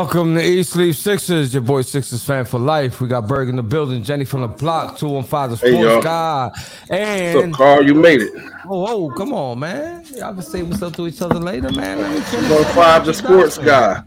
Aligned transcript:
Welcome 0.00 0.34
to 0.36 0.42
East 0.42 0.70
Sleep 0.70 0.94
Sixers, 0.94 1.52
your 1.52 1.60
boy 1.62 1.82
Sixers 1.82 2.24
fan 2.24 2.46
for 2.46 2.58
life. 2.58 3.02
We 3.02 3.06
got 3.06 3.28
Berg 3.28 3.50
in 3.50 3.56
the 3.56 3.62
building, 3.62 4.02
Jenny 4.02 4.24
from 4.24 4.40
the 4.40 4.48
block, 4.48 4.96
215 4.96 5.50
the 5.50 5.56
sports 5.58 5.62
Hey, 5.62 5.82
y'all. 5.82 6.00
guy. 6.00 6.48
What's 6.48 6.90
And 6.90 7.52
up, 7.52 7.58
Carl? 7.58 7.84
You 7.84 7.92
made 7.92 8.22
it. 8.22 8.32
oh, 8.66 8.86
oh, 8.88 9.10
come 9.10 9.34
on, 9.34 9.58
man. 9.58 10.02
Y'all 10.16 10.32
can 10.32 10.40
say 10.40 10.62
what's 10.62 10.80
up 10.80 10.96
to 10.96 11.06
each 11.06 11.20
other 11.20 11.38
later, 11.38 11.70
man. 11.72 11.98
Let 12.00 12.12
me 12.14 12.20
finish 12.22 12.50
One 12.50 12.62
my 12.62 12.68
five, 12.72 13.04
the 13.04 13.12
sports 13.12 13.58
guy. 13.58 14.02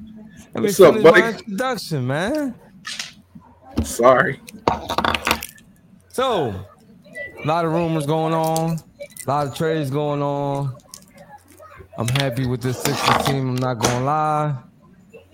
What's 0.53 0.79
up, 0.79 0.99
buddy? 1.03 1.21
introduction, 1.37 2.07
man. 2.07 2.55
Sorry. 3.83 4.41
So, 6.09 6.55
a 7.43 7.47
lot 7.47 7.65
of 7.65 7.71
rumors 7.71 8.07
going 8.07 8.33
on, 8.33 8.79
a 9.27 9.29
lot 9.29 9.45
of 9.45 9.55
trades 9.55 9.91
going 9.91 10.23
on. 10.23 10.75
I'm 11.99 12.07
happy 12.07 12.47
with 12.47 12.63
this 12.63 12.81
Sixers 12.81 13.25
team. 13.27 13.49
I'm 13.49 13.55
not 13.57 13.75
gonna 13.75 14.03
lie. 14.03 14.55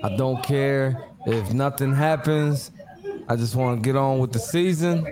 I 0.02 0.16
don't 0.16 0.42
care 0.44 1.10
if 1.26 1.54
nothing 1.54 1.94
happens. 1.94 2.72
I 3.28 3.36
just 3.36 3.56
want 3.56 3.84
to 3.84 3.88
get 3.88 3.96
on 3.96 4.20
with 4.20 4.32
the 4.32 4.40
season 4.40 5.06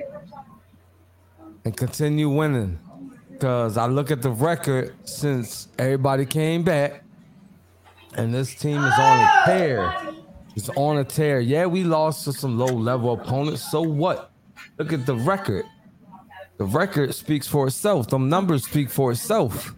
and 1.65 1.75
continue 1.75 2.29
winning. 2.29 2.79
Because 3.31 3.77
I 3.77 3.85
look 3.85 4.09
at 4.09 4.21
the 4.21 4.31
record 4.31 4.95
since 5.03 5.67
everybody 5.77 6.25
came 6.25 6.63
back, 6.63 7.03
and 8.15 8.33
this 8.33 8.55
team 8.55 8.83
is 8.83 8.93
on 8.97 9.19
a 9.19 9.41
tear. 9.45 9.93
It's 10.55 10.69
on 10.69 10.97
a 10.97 11.03
tear. 11.03 11.39
Yeah, 11.39 11.67
we 11.67 11.83
lost 11.83 12.23
to 12.23 12.33
some 12.33 12.57
low 12.57 12.73
level 12.73 13.13
opponents. 13.13 13.69
So 13.69 13.81
what? 13.81 14.31
Look 14.79 14.91
at 14.91 15.05
the 15.05 15.15
record. 15.15 15.65
The 16.57 16.65
record 16.65 17.13
speaks 17.13 17.47
for 17.47 17.67
itself. 17.67 18.07
Them 18.07 18.29
numbers 18.29 18.65
speak 18.65 18.89
for 18.89 19.11
itself. 19.11 19.75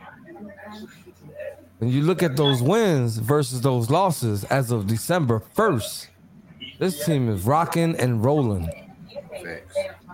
When 1.79 1.89
you 1.89 2.01
look 2.01 2.21
at 2.21 2.35
those 2.35 2.61
wins 2.61 3.17
versus 3.17 3.61
those 3.61 3.89
losses 3.89 4.43
as 4.45 4.69
of 4.71 4.85
December 4.87 5.41
1st, 5.55 6.07
this 6.77 7.05
team 7.05 7.29
is 7.29 7.43
rocking 7.43 7.95
and 7.95 8.23
rolling. 8.23 8.69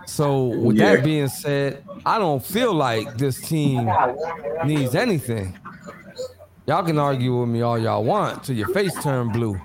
So, 0.06 0.44
with 0.44 0.76
Yeah. 0.76 0.94
that 0.96 1.04
being 1.04 1.26
said, 1.28 1.82
I 2.04 2.18
don't 2.18 2.44
feel 2.44 2.72
like 2.72 3.18
this 3.18 3.40
team 3.40 3.90
needs 4.64 4.94
anything. 4.94 5.58
Y'all 6.66 6.84
can 6.84 6.98
argue 6.98 7.40
with 7.40 7.48
me 7.48 7.62
all 7.62 7.78
y'all 7.78 8.04
want 8.04 8.44
till 8.44 8.56
your 8.56 8.68
face 8.68 8.94
turn 9.02 9.30
blue. 9.30 9.60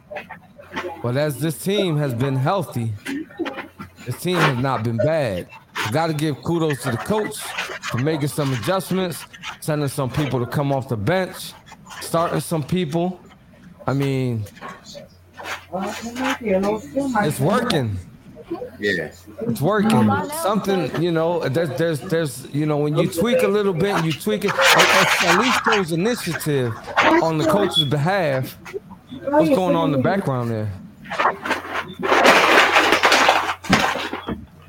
But 1.03 1.17
as 1.17 1.39
this 1.39 1.63
team 1.63 1.97
has 1.97 2.13
been 2.15 2.35
healthy, 2.35 2.93
this 4.05 4.19
team 4.19 4.37
has 4.37 4.57
not 4.57 4.83
been 4.83 4.97
bad. 4.97 5.47
Got 5.91 6.07
to 6.07 6.13
give 6.13 6.41
kudos 6.41 6.81
to 6.83 6.91
the 6.91 6.97
coach 6.97 7.37
for 7.83 7.97
making 7.99 8.27
some 8.29 8.53
adjustments, 8.53 9.23
sending 9.59 9.87
some 9.87 10.09
people 10.09 10.39
to 10.39 10.45
come 10.45 10.71
off 10.71 10.87
the 10.89 10.97
bench, 10.97 11.53
starting 11.99 12.39
some 12.39 12.63
people. 12.63 13.19
I 13.85 13.93
mean, 13.93 14.45
it's 15.73 17.39
working. 17.39 17.97
Yeah. 18.79 19.11
It's 19.41 19.61
working. 19.61 20.11
Something, 20.41 21.01
you 21.01 21.11
know, 21.11 21.47
there's, 21.49 21.69
there's, 21.77 21.99
there's, 22.01 22.47
you 22.53 22.65
know, 22.65 22.77
when 22.77 22.95
you 22.95 23.09
tweak 23.09 23.43
a 23.43 23.47
little 23.47 23.73
bit, 23.73 24.03
you 24.03 24.11
tweak 24.11 24.45
it. 24.45 24.51
At, 24.51 25.23
at 25.23 25.39
least 25.39 25.63
shows 25.65 25.91
initiative 25.91 26.73
on 27.23 27.37
the 27.37 27.45
coach's 27.45 27.85
behalf. 27.85 28.57
What's 29.23 29.49
going 29.49 29.75
on 29.75 29.89
in 29.89 29.91
the 29.91 30.03
background 30.03 30.51
there? 30.51 30.69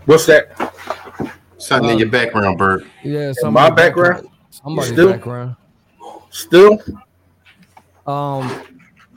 What's 0.06 0.26
that? 0.26 0.50
Something 1.58 1.90
in 1.90 1.98
your 1.98 2.10
background, 2.10 2.58
Bert. 2.58 2.84
Yeah, 3.04 3.32
my 3.44 3.70
background? 3.70 4.28
Somebody's 4.50 4.92
Still? 4.92 5.12
background. 5.12 5.56
Still? 6.30 6.78
Um, 8.06 8.62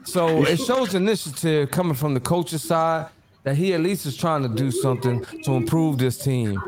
so 0.04 0.44
it 0.44 0.58
shows 0.58 0.94
initiative 0.94 1.70
coming 1.70 1.94
from 1.94 2.14
the 2.14 2.20
coach's 2.20 2.62
side 2.62 3.08
that 3.42 3.56
he 3.56 3.74
at 3.74 3.80
least 3.80 4.06
is 4.06 4.16
trying 4.16 4.42
to 4.42 4.48
do 4.48 4.70
something 4.70 5.24
to 5.44 5.52
improve 5.52 5.98
this 5.98 6.18
team 6.18 6.60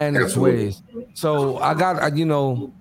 and 0.00 0.16
its 0.16 0.36
ways. 0.36 0.82
So 1.14 1.58
I 1.58 1.74
got, 1.74 2.16
you 2.16 2.24
know, 2.24 2.72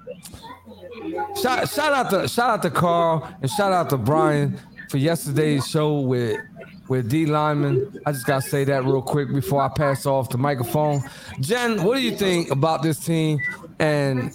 shout 1.42 1.70
shout 1.70 1.94
out 1.94 2.10
to 2.12 2.28
shout 2.28 2.50
out 2.50 2.62
to 2.64 2.70
Carl 2.70 3.28
and 3.42 3.50
shout 3.50 3.72
out 3.72 3.90
to 3.92 3.98
Brian 3.98 4.60
for 4.90 4.98
yesterday's 4.98 5.68
show 5.68 6.00
with 6.00 6.40
with 6.88 7.10
D 7.10 7.26
Lyman. 7.26 8.00
I 8.06 8.12
just 8.12 8.26
gotta 8.26 8.42
say 8.42 8.64
that 8.66 8.86
real 8.86 9.02
quick 9.02 9.32
before 9.34 9.62
I 9.62 9.70
pass 9.70 10.06
off 10.06 10.30
the 10.30 10.38
microphone. 10.38 11.02
Jen, 11.40 11.84
what 11.84 11.96
do 11.96 12.02
you 12.02 12.16
think 12.16 12.52
about 12.52 12.84
this 12.84 13.00
team 13.00 13.40
and 13.80 14.34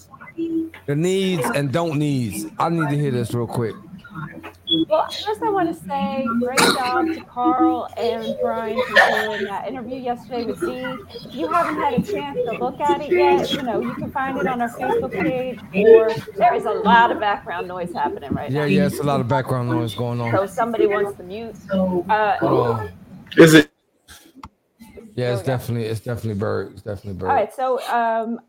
the 0.87 0.97
needs 0.97 1.45
and 1.55 1.73
don't 1.73 1.99
needs? 1.99 2.47
I 2.59 2.69
need 2.69 2.89
to 2.89 2.97
hear 2.97 3.11
this 3.11 3.33
real 3.35 3.47
quick. 3.47 3.75
Well, 4.89 5.09
first 5.09 5.43
I 5.43 5.51
want 5.51 5.75
to 5.75 5.75
say 5.89 6.27
great 6.41 6.59
job 6.59 7.07
to 7.07 7.21
Carl 7.25 7.89
and 7.97 8.37
Brian 8.43 8.77
for 8.77 8.95
doing 9.27 9.45
that 9.45 9.67
interview 9.67 9.97
yesterday 9.99 10.45
with 10.45 10.61
Dee. 10.61 10.85
If 11.27 11.35
you 11.35 11.49
haven't 11.51 11.77
had 11.77 11.95
a 11.95 12.03
chance 12.03 12.39
to 12.45 12.53
look 12.59 12.79
at 12.81 13.01
it 13.01 13.11
yet, 13.11 13.51
you 13.53 13.63
know, 13.63 13.81
you 13.81 13.95
can 13.95 14.11
find 14.11 14.39
it 14.39 14.47
on 14.47 14.61
our 14.61 14.69
Facebook 14.71 15.13
page 15.13 15.59
or 15.75 16.11
there 16.37 16.55
is 16.55 16.65
a 16.67 16.71
lot 16.71 17.11
of 17.11 17.19
background 17.21 17.67
noise 17.69 17.93
happening 17.93 18.31
right 18.33 18.51
Yeah, 18.51 18.61
now. 18.61 18.65
yeah, 18.67 18.81
yeah, 18.81 18.87
it's 18.87 18.99
a 19.01 19.05
lot 19.05 19.21
of 19.21 19.29
background 19.29 19.71
noise 19.71 19.95
going 19.95 20.21
on. 20.21 20.33
So 20.33 20.47
somebody 20.47 20.87
wants 20.87 21.17
to 21.17 21.23
mute. 21.23 21.55
Uh, 21.71 22.37
Hold. 22.39 22.91
Is 23.37 23.55
it? 23.55 23.71
Yeah, 24.81 24.85
it's 24.85 25.17
There 25.17 25.33
we 25.33 25.37
go. 25.39 25.43
definitely 25.47 25.85
it's 25.87 26.01
definitely 26.01 26.39
Berg. 26.39 26.73
It's 26.75 26.83
definitely 26.83 27.15
Berg. 27.15 27.29
All 27.31 27.35
right, 27.35 27.55
so 27.55 27.81
um, 27.89 28.41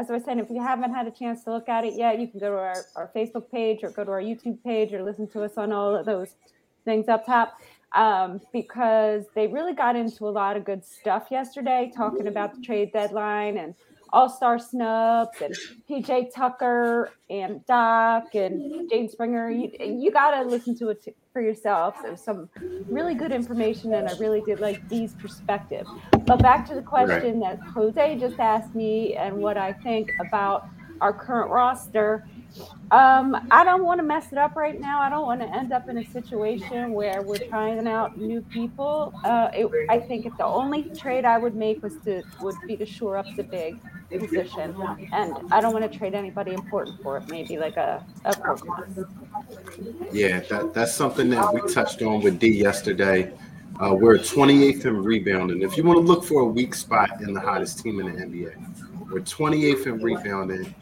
as 0.00 0.10
I 0.10 0.14
was 0.14 0.24
saying, 0.24 0.38
if 0.38 0.48
you 0.48 0.62
haven't 0.62 0.94
had 0.94 1.06
a 1.06 1.10
chance 1.10 1.44
to 1.44 1.52
look 1.52 1.68
at 1.68 1.84
it 1.84 1.92
yet, 1.94 2.18
you 2.18 2.26
can 2.26 2.40
go 2.40 2.48
to 2.48 2.56
our, 2.56 2.84
our 2.96 3.10
Facebook 3.14 3.50
page 3.50 3.80
or 3.82 3.90
go 3.90 4.02
to 4.02 4.10
our 4.10 4.22
YouTube 4.22 4.62
page 4.64 4.94
or 4.94 5.02
listen 5.02 5.28
to 5.28 5.42
us 5.42 5.58
on 5.58 5.72
all 5.72 5.94
of 5.94 6.06
those 6.06 6.36
things 6.86 7.06
up 7.08 7.26
top. 7.26 7.60
Um, 7.92 8.40
because 8.52 9.24
they 9.34 9.48
really 9.48 9.74
got 9.74 9.96
into 9.96 10.26
a 10.26 10.30
lot 10.30 10.56
of 10.56 10.64
good 10.64 10.84
stuff 10.84 11.26
yesterday, 11.30 11.92
talking 11.94 12.28
about 12.28 12.54
the 12.54 12.62
trade 12.62 12.92
deadline 12.92 13.58
and 13.58 13.74
all 14.12 14.28
star 14.28 14.58
snubs 14.58 15.40
and 15.40 15.54
PJ 15.88 16.34
Tucker 16.34 17.10
and 17.28 17.64
Doc 17.66 18.34
and 18.34 18.90
Jaden 18.90 19.10
Springer. 19.10 19.50
You, 19.50 19.70
you 19.80 20.10
got 20.10 20.32
to 20.32 20.48
listen 20.48 20.76
to 20.78 20.90
it 20.90 21.16
for 21.32 21.40
yourself. 21.40 21.96
There's 22.02 22.22
some 22.22 22.48
really 22.88 23.14
good 23.14 23.32
information, 23.32 23.94
and 23.94 24.08
I 24.08 24.16
really 24.18 24.40
did 24.42 24.60
like 24.60 24.88
Dee's 24.88 25.14
perspective. 25.14 25.86
But 26.26 26.42
back 26.42 26.66
to 26.68 26.74
the 26.74 26.82
question 26.82 27.40
that 27.40 27.60
Jose 27.60 28.16
just 28.16 28.38
asked 28.38 28.74
me 28.74 29.14
and 29.14 29.36
what 29.36 29.56
I 29.56 29.72
think 29.72 30.10
about 30.20 30.68
our 31.00 31.12
current 31.12 31.50
roster. 31.50 32.26
Um, 32.90 33.46
I 33.50 33.64
don't 33.64 33.84
want 33.84 34.00
to 34.00 34.04
mess 34.04 34.32
it 34.32 34.38
up 34.38 34.56
right 34.56 34.80
now. 34.80 35.00
I 35.00 35.08
don't 35.08 35.24
want 35.24 35.40
to 35.40 35.48
end 35.48 35.72
up 35.72 35.88
in 35.88 35.98
a 35.98 36.04
situation 36.04 36.92
where 36.92 37.22
we're 37.22 37.38
trying 37.48 37.86
out 37.86 38.18
new 38.18 38.40
people. 38.42 39.12
Uh, 39.24 39.50
it, 39.54 39.86
I 39.88 39.98
think 40.00 40.26
if 40.26 40.36
the 40.36 40.44
only 40.44 40.84
trade 40.90 41.24
I 41.24 41.38
would 41.38 41.54
make 41.54 41.82
was 41.82 41.96
to 42.04 42.22
would 42.40 42.56
be 42.66 42.76
to 42.76 42.86
shore 42.86 43.16
up 43.16 43.26
the 43.36 43.44
big 43.44 43.78
position, 44.10 44.74
and 45.12 45.36
I 45.52 45.60
don't 45.60 45.72
want 45.72 45.90
to 45.90 45.98
trade 45.98 46.14
anybody 46.14 46.52
important 46.52 47.00
for 47.02 47.18
it. 47.18 47.28
Maybe 47.28 47.58
like 47.58 47.76
a 47.76 48.04
a 48.24 48.32
Pokemon. 48.32 49.06
Yeah, 50.12 50.40
that, 50.40 50.74
that's 50.74 50.92
something 50.92 51.30
that 51.30 51.54
we 51.54 51.60
touched 51.72 52.02
on 52.02 52.22
with 52.22 52.40
D 52.40 52.48
yesterday. 52.48 53.32
Uh, 53.80 53.94
we're 53.94 54.18
28th 54.18 54.84
in 54.84 55.02
rebounding. 55.02 55.62
If 55.62 55.76
you 55.76 55.84
want 55.84 55.98
to 55.98 56.04
look 56.04 56.24
for 56.24 56.42
a 56.42 56.46
weak 56.46 56.74
spot 56.74 57.22
in 57.22 57.32
the 57.32 57.40
hottest 57.40 57.82
team 57.82 58.00
in 58.00 58.14
the 58.14 58.22
NBA, 58.22 59.10
we're 59.10 59.20
28th 59.20 59.86
in 59.86 60.02
rebounding. 60.02 60.74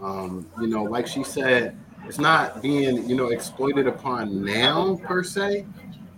Um, 0.00 0.46
you 0.60 0.66
know, 0.66 0.84
like 0.84 1.06
she 1.06 1.24
said, 1.24 1.76
it's 2.06 2.18
not 2.18 2.62
being, 2.62 3.08
you 3.08 3.16
know, 3.16 3.28
exploited 3.28 3.86
upon 3.86 4.44
now 4.44 5.00
per 5.04 5.22
se, 5.22 5.66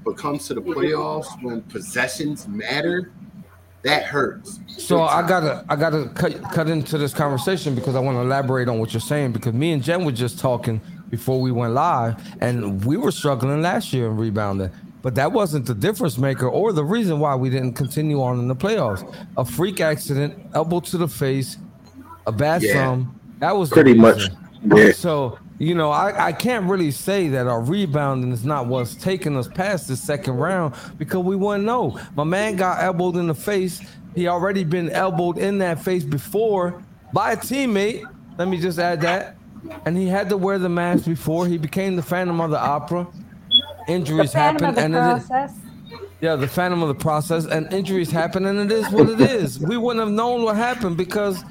but 0.04 0.16
comes 0.16 0.46
to 0.48 0.54
the 0.54 0.60
playoffs 0.60 1.42
when 1.42 1.62
possessions 1.62 2.46
matter, 2.48 3.12
that 3.82 4.02
hurts. 4.04 4.60
So 4.66 5.02
I 5.02 5.26
gotta 5.26 5.64
I 5.68 5.76
gotta 5.76 6.10
cut 6.14 6.42
cut 6.52 6.68
into 6.68 6.98
this 6.98 7.14
conversation 7.14 7.74
because 7.74 7.94
I 7.94 8.00
want 8.00 8.16
to 8.16 8.22
elaborate 8.22 8.68
on 8.68 8.78
what 8.78 8.92
you're 8.92 9.00
saying 9.00 9.32
because 9.32 9.52
me 9.54 9.72
and 9.72 9.82
Jen 9.82 10.04
were 10.04 10.12
just 10.12 10.38
talking 10.38 10.80
before 11.10 11.40
we 11.40 11.52
went 11.52 11.72
live 11.72 12.16
and 12.40 12.84
we 12.84 12.96
were 12.96 13.12
struggling 13.12 13.62
last 13.62 13.92
year 13.92 14.06
in 14.08 14.16
rebounding. 14.16 14.70
But 15.00 15.14
that 15.14 15.30
wasn't 15.32 15.64
the 15.64 15.74
difference 15.74 16.18
maker 16.18 16.48
or 16.48 16.72
the 16.72 16.84
reason 16.84 17.20
why 17.20 17.36
we 17.36 17.50
didn't 17.50 17.74
continue 17.74 18.20
on 18.20 18.40
in 18.40 18.48
the 18.48 18.56
playoffs. 18.56 19.10
A 19.36 19.44
freak 19.44 19.80
accident, 19.80 20.34
elbow 20.54 20.80
to 20.80 20.98
the 20.98 21.08
face, 21.08 21.56
a 22.26 22.32
bad 22.32 22.62
Yeah. 22.62 22.74
thumb. 22.74 23.17
That 23.38 23.56
was 23.56 23.70
Pretty 23.70 23.94
much. 23.94 24.28
Yeah. 24.64 24.92
So, 24.92 25.38
you 25.58 25.74
know, 25.74 25.90
I, 25.90 26.26
I 26.26 26.32
can't 26.32 26.68
really 26.68 26.90
say 26.90 27.28
that 27.28 27.46
our 27.46 27.60
rebounding 27.60 28.32
is 28.32 28.44
not 28.44 28.66
what's 28.66 28.94
taking 28.94 29.36
us 29.36 29.48
past 29.48 29.88
the 29.88 29.96
second 29.96 30.34
round 30.36 30.74
because 30.98 31.24
we 31.24 31.36
wouldn't 31.36 31.64
know. 31.64 31.98
My 32.16 32.24
man 32.24 32.56
got 32.56 32.82
elbowed 32.82 33.16
in 33.16 33.28
the 33.28 33.34
face. 33.34 33.80
He 34.14 34.26
already 34.28 34.64
been 34.64 34.90
elbowed 34.90 35.38
in 35.38 35.58
that 35.58 35.82
face 35.82 36.04
before 36.04 36.82
by 37.12 37.32
a 37.32 37.36
teammate. 37.36 38.02
Let 38.36 38.48
me 38.48 38.60
just 38.60 38.78
add 38.78 39.00
that. 39.02 39.36
And 39.84 39.96
he 39.96 40.06
had 40.06 40.28
to 40.30 40.36
wear 40.36 40.58
the 40.58 40.68
mask 40.68 41.04
before. 41.04 41.46
He 41.46 41.58
became 41.58 41.96
the 41.96 42.02
Phantom 42.02 42.40
of 42.40 42.50
the 42.50 42.60
Opera. 42.60 43.06
Injuries 43.88 44.32
phantom 44.32 44.66
happen, 44.66 44.84
of 44.84 44.92
the 44.92 44.98
and 44.98 45.20
it 45.20 45.44
is, 45.44 45.52
yeah, 46.20 46.36
the 46.36 46.46
phantom 46.46 46.82
of 46.82 46.88
the 46.88 46.94
process, 46.94 47.46
and 47.46 47.72
injuries 47.72 48.10
happen, 48.10 48.44
and 48.44 48.58
it 48.58 48.70
is 48.70 48.90
what 48.90 49.08
it 49.08 49.20
is. 49.20 49.58
We 49.58 49.76
wouldn't 49.76 50.04
have 50.04 50.14
known 50.14 50.42
what 50.42 50.56
happened 50.56 50.96
because, 50.96 51.42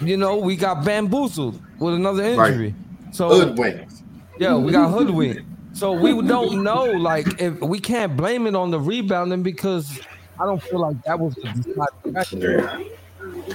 you 0.00 0.16
know, 0.16 0.36
we 0.36 0.56
got 0.56 0.84
bamboozled 0.84 1.60
with 1.78 1.94
another 1.94 2.22
Right. 2.36 2.52
injury. 2.52 2.74
So 3.12 3.28
Hoodwinked. 3.28 3.92
yeah, 4.38 4.56
we 4.56 4.72
got 4.72 4.90
hoodwinked. 4.90 5.42
So 5.72 5.92
we 5.92 6.10
don't 6.22 6.62
know, 6.62 6.84
like, 6.84 7.40
if 7.40 7.60
we 7.60 7.80
can't 7.80 8.16
blame 8.16 8.46
it 8.46 8.54
on 8.54 8.70
the 8.70 8.78
rebounding 8.78 9.42
because 9.42 10.00
I 10.38 10.46
don't 10.46 10.62
feel 10.62 10.80
like 10.80 11.02
that 11.04 11.18
was 11.18 11.34
the. 11.34 11.88
Yeah. 12.32 12.78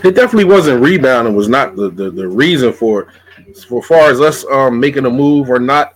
It 0.03 0.15
definitely 0.15 0.45
wasn't 0.45 0.81
rebounding. 0.83 1.35
Was 1.35 1.47
not 1.47 1.75
the, 1.75 1.89
the, 1.89 2.09
the 2.09 2.27
reason 2.27 2.73
for 2.73 3.01
it. 3.01 3.57
For 3.67 3.81
far 3.83 4.09
as 4.11 4.19
us 4.21 4.45
um, 4.51 4.79
making 4.79 5.05
a 5.05 5.09
move 5.09 5.49
or 5.49 5.59
not, 5.59 5.95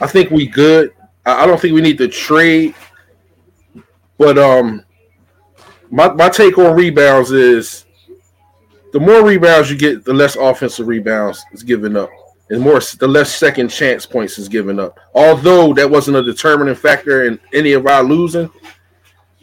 I 0.00 0.06
think 0.06 0.30
we 0.30 0.46
good. 0.46 0.92
I, 1.26 1.44
I 1.44 1.46
don't 1.46 1.60
think 1.60 1.74
we 1.74 1.80
need 1.80 1.98
to 1.98 2.08
trade. 2.08 2.74
But 4.18 4.38
um, 4.38 4.84
my 5.90 6.12
my 6.12 6.28
take 6.28 6.58
on 6.58 6.76
rebounds 6.76 7.30
is 7.32 7.86
the 8.92 9.00
more 9.00 9.24
rebounds 9.24 9.70
you 9.70 9.76
get, 9.76 10.04
the 10.04 10.12
less 10.12 10.36
offensive 10.36 10.86
rebounds 10.86 11.44
is 11.52 11.62
given 11.62 11.96
up, 11.96 12.10
and 12.50 12.60
more 12.60 12.80
the 12.98 13.08
less 13.08 13.34
second 13.34 13.68
chance 13.68 14.06
points 14.06 14.38
is 14.38 14.48
given 14.48 14.80
up. 14.80 14.98
Although 15.14 15.72
that 15.74 15.90
wasn't 15.90 16.16
a 16.16 16.22
determining 16.22 16.74
factor 16.74 17.24
in 17.26 17.38
any 17.52 17.72
of 17.72 17.86
our 17.86 18.02
losing, 18.02 18.50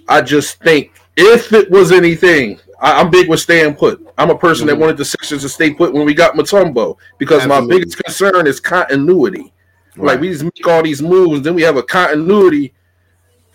I 0.08 0.22
just 0.22 0.62
think 0.64 0.92
if 1.16 1.54
it 1.54 1.70
was 1.72 1.92
anything, 1.92 2.60
I, 2.80 3.02
am 3.02 3.10
big 3.10 3.28
with 3.30 3.40
staying 3.40 3.76
put. 3.76 4.06
I'm 4.18 4.30
a 4.30 4.38
person 4.38 4.68
Mm-hmm. 4.68 4.76
that 4.76 4.82
wanted 4.82 4.98
the 4.98 5.06
Sixers 5.06 5.42
to 5.42 5.50
stay 5.50 5.74
put 5.74 5.94
when 5.94 6.06
we 6.06 6.14
got 6.14 6.36
Mutombo 6.36 6.98
because 7.18 7.42
Absolutely. 7.44 7.68
my 7.68 7.80
biggest 7.80 8.04
concern 8.04 8.48
is 8.48 8.60
continuity. 8.60 9.52
Like 9.96 10.20
we 10.20 10.30
just 10.30 10.44
make 10.44 10.68
all 10.68 10.84
these 10.84 11.02
moves, 11.02 11.42
then 11.42 11.56
we 11.56 11.64
have 11.64 11.76
a 11.76 11.82
continuity 11.82 12.74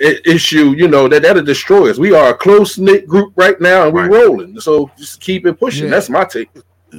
issue. 0.02 0.75
You 0.76 0.88
know 0.88 1.09
that 1.09 1.23
that'll 1.23 1.42
destroy 1.44 1.90
us. 1.90 1.99
We 1.99 2.14
are 2.14 2.30
a 2.30 2.35
close 2.35 2.78
knit 2.78 3.06
group 3.06 3.32
right 3.37 3.59
now, 3.61 3.85
and 3.87 3.94
we're 3.94 4.09
Right. 4.09 4.23
rolling. 4.26 4.61
So 4.61 4.90
just 4.99 5.21
keep 5.21 5.47
it 5.47 5.59
pushing. 5.59 5.85
Yeah. 5.85 5.90
That's 5.92 6.11
my 6.11 6.25
take. 6.25 6.50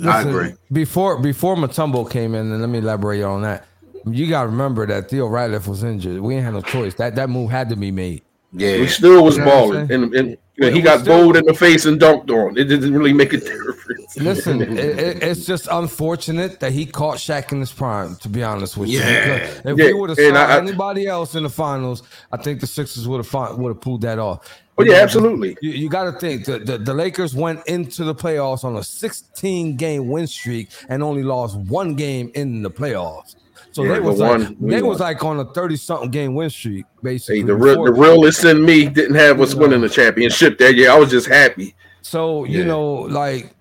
I 0.06 0.22
agree. 0.22 0.54
Before 0.72 1.20
before 1.20 1.56
Mutombo 1.56 2.10
came 2.10 2.34
in, 2.34 2.52
and 2.52 2.60
let 2.62 2.70
me 2.70 2.80
elaborate 2.80 3.22
on 3.22 3.44
that. 3.44 3.66
You 4.06 4.28
gotta 4.28 4.48
remember 4.48 4.86
that 4.88 5.10
Theo 5.10 5.28
Ratliff 5.30 5.68
was 5.68 5.84
injured. 5.84 6.20
We 6.20 6.36
ain't 6.36 6.44
had 6.44 6.54
no 6.56 6.62
choice. 6.62 6.96
That 6.96 7.16
that 7.16 7.30
move 7.30 7.52
had 7.52 7.70
to 7.70 7.76
be 7.76 7.92
made. 7.92 8.23
Yeah. 8.54 8.80
We 8.80 8.88
still 8.88 9.24
was 9.24 9.38
You 9.38 9.46
know 9.46 9.52
balling, 9.52 9.88
saying? 9.88 10.04
and, 10.04 10.14
and 10.16 10.38
We- 10.60 10.72
he 10.72 10.82
got 10.82 11.02
still- 11.02 11.24
bowled 11.24 11.38
in 11.38 11.46
the 11.46 11.54
face 11.54 11.86
and 11.86 12.00
dunked 12.00 12.30
on. 12.30 12.58
It 12.58 12.66
didn't 12.66 12.94
really 12.94 13.14
make 13.14 13.34
a 13.34 13.38
difference. 13.38 14.16
Listen, 14.18 14.62
it, 14.78 14.78
it- 14.80 15.24
it's 15.24 15.46
just 15.46 15.68
unfortunate 15.72 16.60
that 16.60 16.72
he 16.72 16.86
caught 16.86 17.18
Shaq 17.18 17.52
in 17.52 17.60
his 17.60 17.72
prime. 17.72 18.16
To 18.18 18.30
be 18.30 18.44
honest 18.44 18.78
with 18.78 18.90
you, 18.90 19.00
Yeah. 19.00 19.40
Because 19.40 19.72
if 19.72 19.78
Yeah, 19.78 19.86
we 19.88 19.94
would 19.94 20.10
have 20.12 20.20
and 20.20 20.36
signed 20.36 20.38
I- 20.38 20.56
I- 20.56 20.58
anybody 20.60 21.08
else 21.08 21.34
in 21.36 21.44
the 21.44 21.50
finals, 21.50 22.04
I 22.32 22.38
think 22.38 22.60
the 22.62 22.68
Sixers 22.68 23.08
would 23.08 23.26
have 23.26 23.58
would 23.58 23.70
have 23.70 23.82
pulled 23.82 24.02
that 24.02 24.20
off. 24.20 24.48
Oh 24.78 24.84
yeah, 24.84 24.96
absolutely. 24.96 25.56
You, 25.62 25.70
you 25.72 25.90
got 25.90 26.06
to 26.06 26.14
think 26.20 26.46
the, 26.46 26.58
the, 26.58 26.80
the 26.80 26.94
Lakers 26.96 27.36
went 27.36 27.60
into 27.68 28.04
the 28.04 28.16
playoffs 28.16 28.64
on 28.64 28.76
a 28.76 28.84
16 28.84 29.78
game 29.78 30.08
win 30.10 30.26
streak 30.26 30.70
and 30.90 31.04
only 31.04 31.22
lost 31.22 31.56
one 31.58 31.94
game 31.94 32.32
in 32.34 32.64
the 32.64 32.72
playoffs. 32.72 33.36
So 33.74 33.84
Yeah, 33.84 33.94
they 33.94 34.00
was 34.00 34.20
but 34.20 34.40
like 34.40 34.60
one- 34.60 34.70
they 34.70 34.82
was 34.82 35.00
like 35.00 35.24
on 35.24 35.40
a 35.40 35.46
30 35.46 35.76
something 35.78 36.12
game 36.12 36.36
win 36.36 36.50
streak 36.50 36.86
basically. 37.02 37.40
Hey, 37.42 37.44
the 37.46 37.56
real, 37.56 37.84
the 37.84 37.92
realist 37.92 38.46
in 38.46 38.64
me 38.64 38.88
didn't 38.88 39.16
have 39.16 39.42
us 39.42 39.56
winning 39.56 39.82
the 39.82 39.90
championship 39.90 40.60
that 40.60 40.76
year. 40.76 40.92
I 40.92 40.98
was 40.98 41.10
just 41.10 41.28
happy. 41.28 41.76
So 42.02 42.46
you 42.46 42.64
know, 42.64 42.94
like 42.94 43.54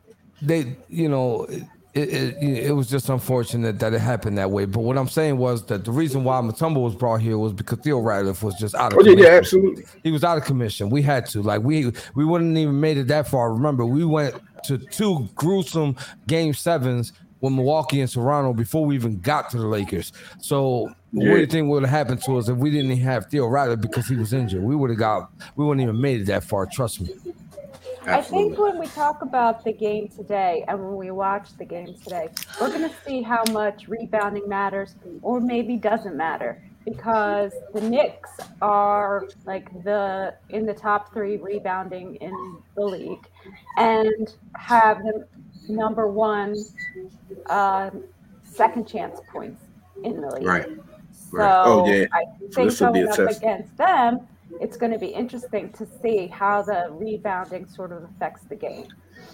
they, 0.42 0.76
you 0.88 1.09
know, 1.09 1.47
it, 1.95 2.09
it 2.09 2.37
it 2.42 2.73
was 2.75 2.88
just 2.90 3.09
unfortunate 3.09 3.78
that 3.78 3.95
it 3.95 4.00
happened 4.00 4.37
that 4.38 4.50
way. 4.50 4.64
But 4.66 4.81
what 4.81 4.99
I'm 4.99 5.09
saying 5.09 5.38
was 5.38 5.64
that 5.66 5.85
the 5.85 5.90
reason 5.92 6.25
why 6.25 6.40
Mutombo 6.40 6.83
was 6.83 6.95
brought 6.95 7.21
here 7.21 7.38
was 7.38 7.52
because 7.52 7.78
Theo 7.81 8.00
Ratliff 8.00 8.42
was 8.42 8.54
just 8.57 8.75
out 8.75 8.92
of. 8.92 8.99
Oh 8.99 9.02
yeah, 9.04 9.16
yeah, 9.28 9.37
absolutely. 9.37 9.85
He 10.02 10.11
was 10.11 10.25
out 10.25 10.37
of 10.38 10.45
commission. 10.45 10.90
We 10.90 11.02
had 11.02 11.26
to 11.26 11.42
like 11.42 11.62
we 11.62 11.92
we 12.14 12.25
wouldn't 12.25 12.57
even 12.57 12.81
made 12.81 12.99
it 12.99 13.07
that 13.09 13.28
far. 13.28 13.52
Remember, 13.52 13.87
we 13.87 14.04
went 14.04 14.35
to 14.64 14.78
two 14.78 15.28
gruesome 15.35 15.97
game 16.26 16.52
sevens 16.54 17.12
with 17.42 17.52
Milwaukee 17.52 18.00
and 18.00 18.11
Toronto 18.11 18.54
before 18.54 18.87
we 18.87 18.94
even 18.94 19.18
got 19.18 19.50
to 19.50 19.58
the 19.58 19.66
Lakers. 19.66 20.12
So 20.40 20.94
what 21.11 21.25
do 21.25 21.40
you 21.40 21.46
think 21.46 21.68
would 21.68 21.82
have 21.82 21.90
happened 21.90 22.22
to 22.22 22.38
us 22.38 22.49
if 22.49 22.56
we 22.56 22.70
didn't 22.70 22.96
have 22.99 23.26
Theo 23.26 23.46
Ratliff 23.46 23.82
because 23.82 24.06
he 24.06 24.16
was 24.16 24.32
injured? 24.32 24.62
We 24.62 24.75
would 24.75 24.88
have 24.88 24.99
got 24.99 25.30
we 25.56 25.66
wouldn't 25.66 25.82
even 25.82 26.00
made 26.00 26.22
it 26.22 26.25
that 26.25 26.44
far. 26.44 26.64
Trust 26.66 27.02
me. 27.02 27.11
I 28.04 28.20
think 28.20 28.58
when 28.58 28.80
we 28.80 28.87
talk 28.87 29.22
about 29.22 29.62
the 29.64 29.72
game 29.72 30.08
today 30.08 30.64
and 30.66 30.80
when 30.80 30.96
we 30.96 31.11
watch 31.12 31.56
the 31.56 31.64
game 31.64 31.94
today, 32.02 32.28
we're 32.61 32.68
going 32.68 32.88
to 32.88 32.94
see 33.06 33.22
how 33.22 33.44
much 33.52 33.87
rebounding 33.87 34.49
matters 34.49 34.96
or 35.20 35.40
maybe 35.40 35.76
doesn't 35.76 36.16
matter 36.16 36.61
because 36.84 37.52
the 37.75 37.80
Knicks 37.80 38.30
are 38.61 39.28
like 39.46 39.72
the 39.84 40.34
in 40.49 40.66
the 40.66 40.75
top 40.75 41.12
three 41.12 41.37
rebounding 41.37 42.16
in 42.16 42.56
the 42.75 42.84
league 42.84 43.28
and 43.76 44.34
have 44.56 44.99
the 45.04 45.26
number 45.69 46.09
one 46.09 46.57
um, 47.49 48.04
second 48.45 48.87
chance 48.87 49.21
points 49.31 49.62
in 50.04 50.21
the 50.21 50.28
league. 50.31 50.47
Right. 50.47 50.66
So 50.66 50.83
Right. 51.33 51.62
Oh, 51.64 51.87
yeah. 51.87 52.07
I 52.12 52.25
think 52.52 52.71
this 52.71 52.81
going 52.81 53.09
up 53.09 53.16
test. 53.16 53.38
against 53.38 53.76
them, 53.76 54.21
it's 54.61 54.76
going 54.76 54.92
to 54.92 54.99
be 54.99 55.09
interesting 55.09 55.73
to 55.73 55.87
see 56.02 56.26
how 56.26 56.62
the 56.62 56.88
rebounding 56.90 57.66
sort 57.66 57.92
of 57.92 58.04
affects 58.04 58.45
the 58.45 58.57
game. 58.57 58.87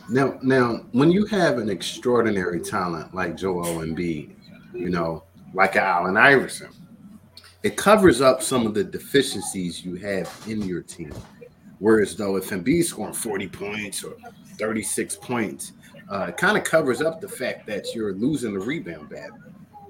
Now, 0.08 0.38
now, 0.42 0.86
when 0.92 1.10
you 1.10 1.26
have 1.26 1.58
an 1.58 1.68
extraordinary 1.68 2.60
talent 2.60 3.14
like 3.14 3.36
Joel 3.36 3.66
Embiid, 3.66 4.34
you 4.72 4.90
know, 4.90 5.24
like 5.54 5.76
Allen 5.76 6.16
Iverson, 6.16 6.70
it 7.62 7.76
covers 7.76 8.20
up 8.20 8.42
some 8.42 8.66
of 8.66 8.74
the 8.74 8.84
deficiencies 8.84 9.84
you 9.84 9.96
have 9.96 10.32
in 10.46 10.62
your 10.62 10.82
team. 10.82 11.12
Whereas 11.80 12.16
though 12.16 12.36
if 12.36 12.50
Embiid's 12.50 12.88
scoring 12.88 13.12
40 13.12 13.48
points 13.48 14.04
or 14.04 14.16
36 14.56 15.16
points, 15.16 15.72
uh, 16.10 16.26
it 16.28 16.36
kind 16.36 16.56
of 16.56 16.64
covers 16.64 17.00
up 17.00 17.20
the 17.20 17.28
fact 17.28 17.66
that 17.66 17.94
you're 17.94 18.14
losing 18.14 18.54
the 18.54 18.60
rebound 18.60 19.08
battle. 19.08 19.38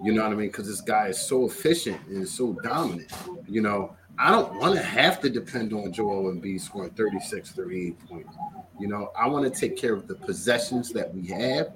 You 0.02 0.12
know 0.12 0.22
what 0.22 0.32
I 0.32 0.36
mean? 0.36 0.48
Because 0.48 0.66
this 0.66 0.80
guy 0.80 1.08
is 1.08 1.20
so 1.20 1.46
efficient 1.46 2.00
and 2.06 2.28
so 2.28 2.56
dominant. 2.62 3.12
You 3.48 3.62
know, 3.62 3.96
I 4.18 4.30
don't 4.30 4.58
want 4.58 4.74
to 4.74 4.82
have 4.82 5.20
to 5.22 5.30
depend 5.30 5.72
on 5.72 5.92
Joel 5.92 6.32
Embiid 6.32 6.60
scoring 6.60 6.90
36, 6.90 7.52
38 7.52 8.08
points. 8.08 8.34
You 8.80 8.88
know, 8.88 9.12
I 9.18 9.26
want 9.28 9.52
to 9.52 9.60
take 9.60 9.76
care 9.76 9.94
of 9.94 10.06
the 10.06 10.14
possessions 10.14 10.90
that 10.92 11.12
we 11.14 11.26
have 11.28 11.72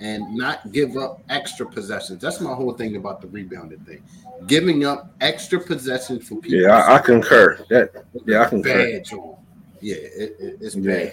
and 0.00 0.34
not 0.34 0.72
give 0.72 0.96
up 0.96 1.22
extra 1.30 1.66
possessions. 1.66 2.20
That's 2.20 2.40
my 2.40 2.52
whole 2.52 2.72
thing 2.74 2.96
about 2.96 3.20
the 3.20 3.28
rebounding 3.28 3.80
thing. 3.80 4.02
Giving 4.46 4.84
up 4.84 5.14
extra 5.22 5.58
possessions 5.58 6.28
for 6.28 6.36
people. 6.36 6.60
Yeah, 6.60 6.76
I, 6.76 6.96
I 6.96 6.98
concur. 6.98 7.64
That 7.70 8.04
yeah, 8.26 8.42
I 8.42 8.48
concur. 8.48 8.92
Bad, 8.92 9.04
Joel. 9.06 9.42
Yeah, 9.80 9.96
it, 9.96 10.36
it, 10.38 10.58
it's 10.60 10.76
Yeah. 10.76 11.10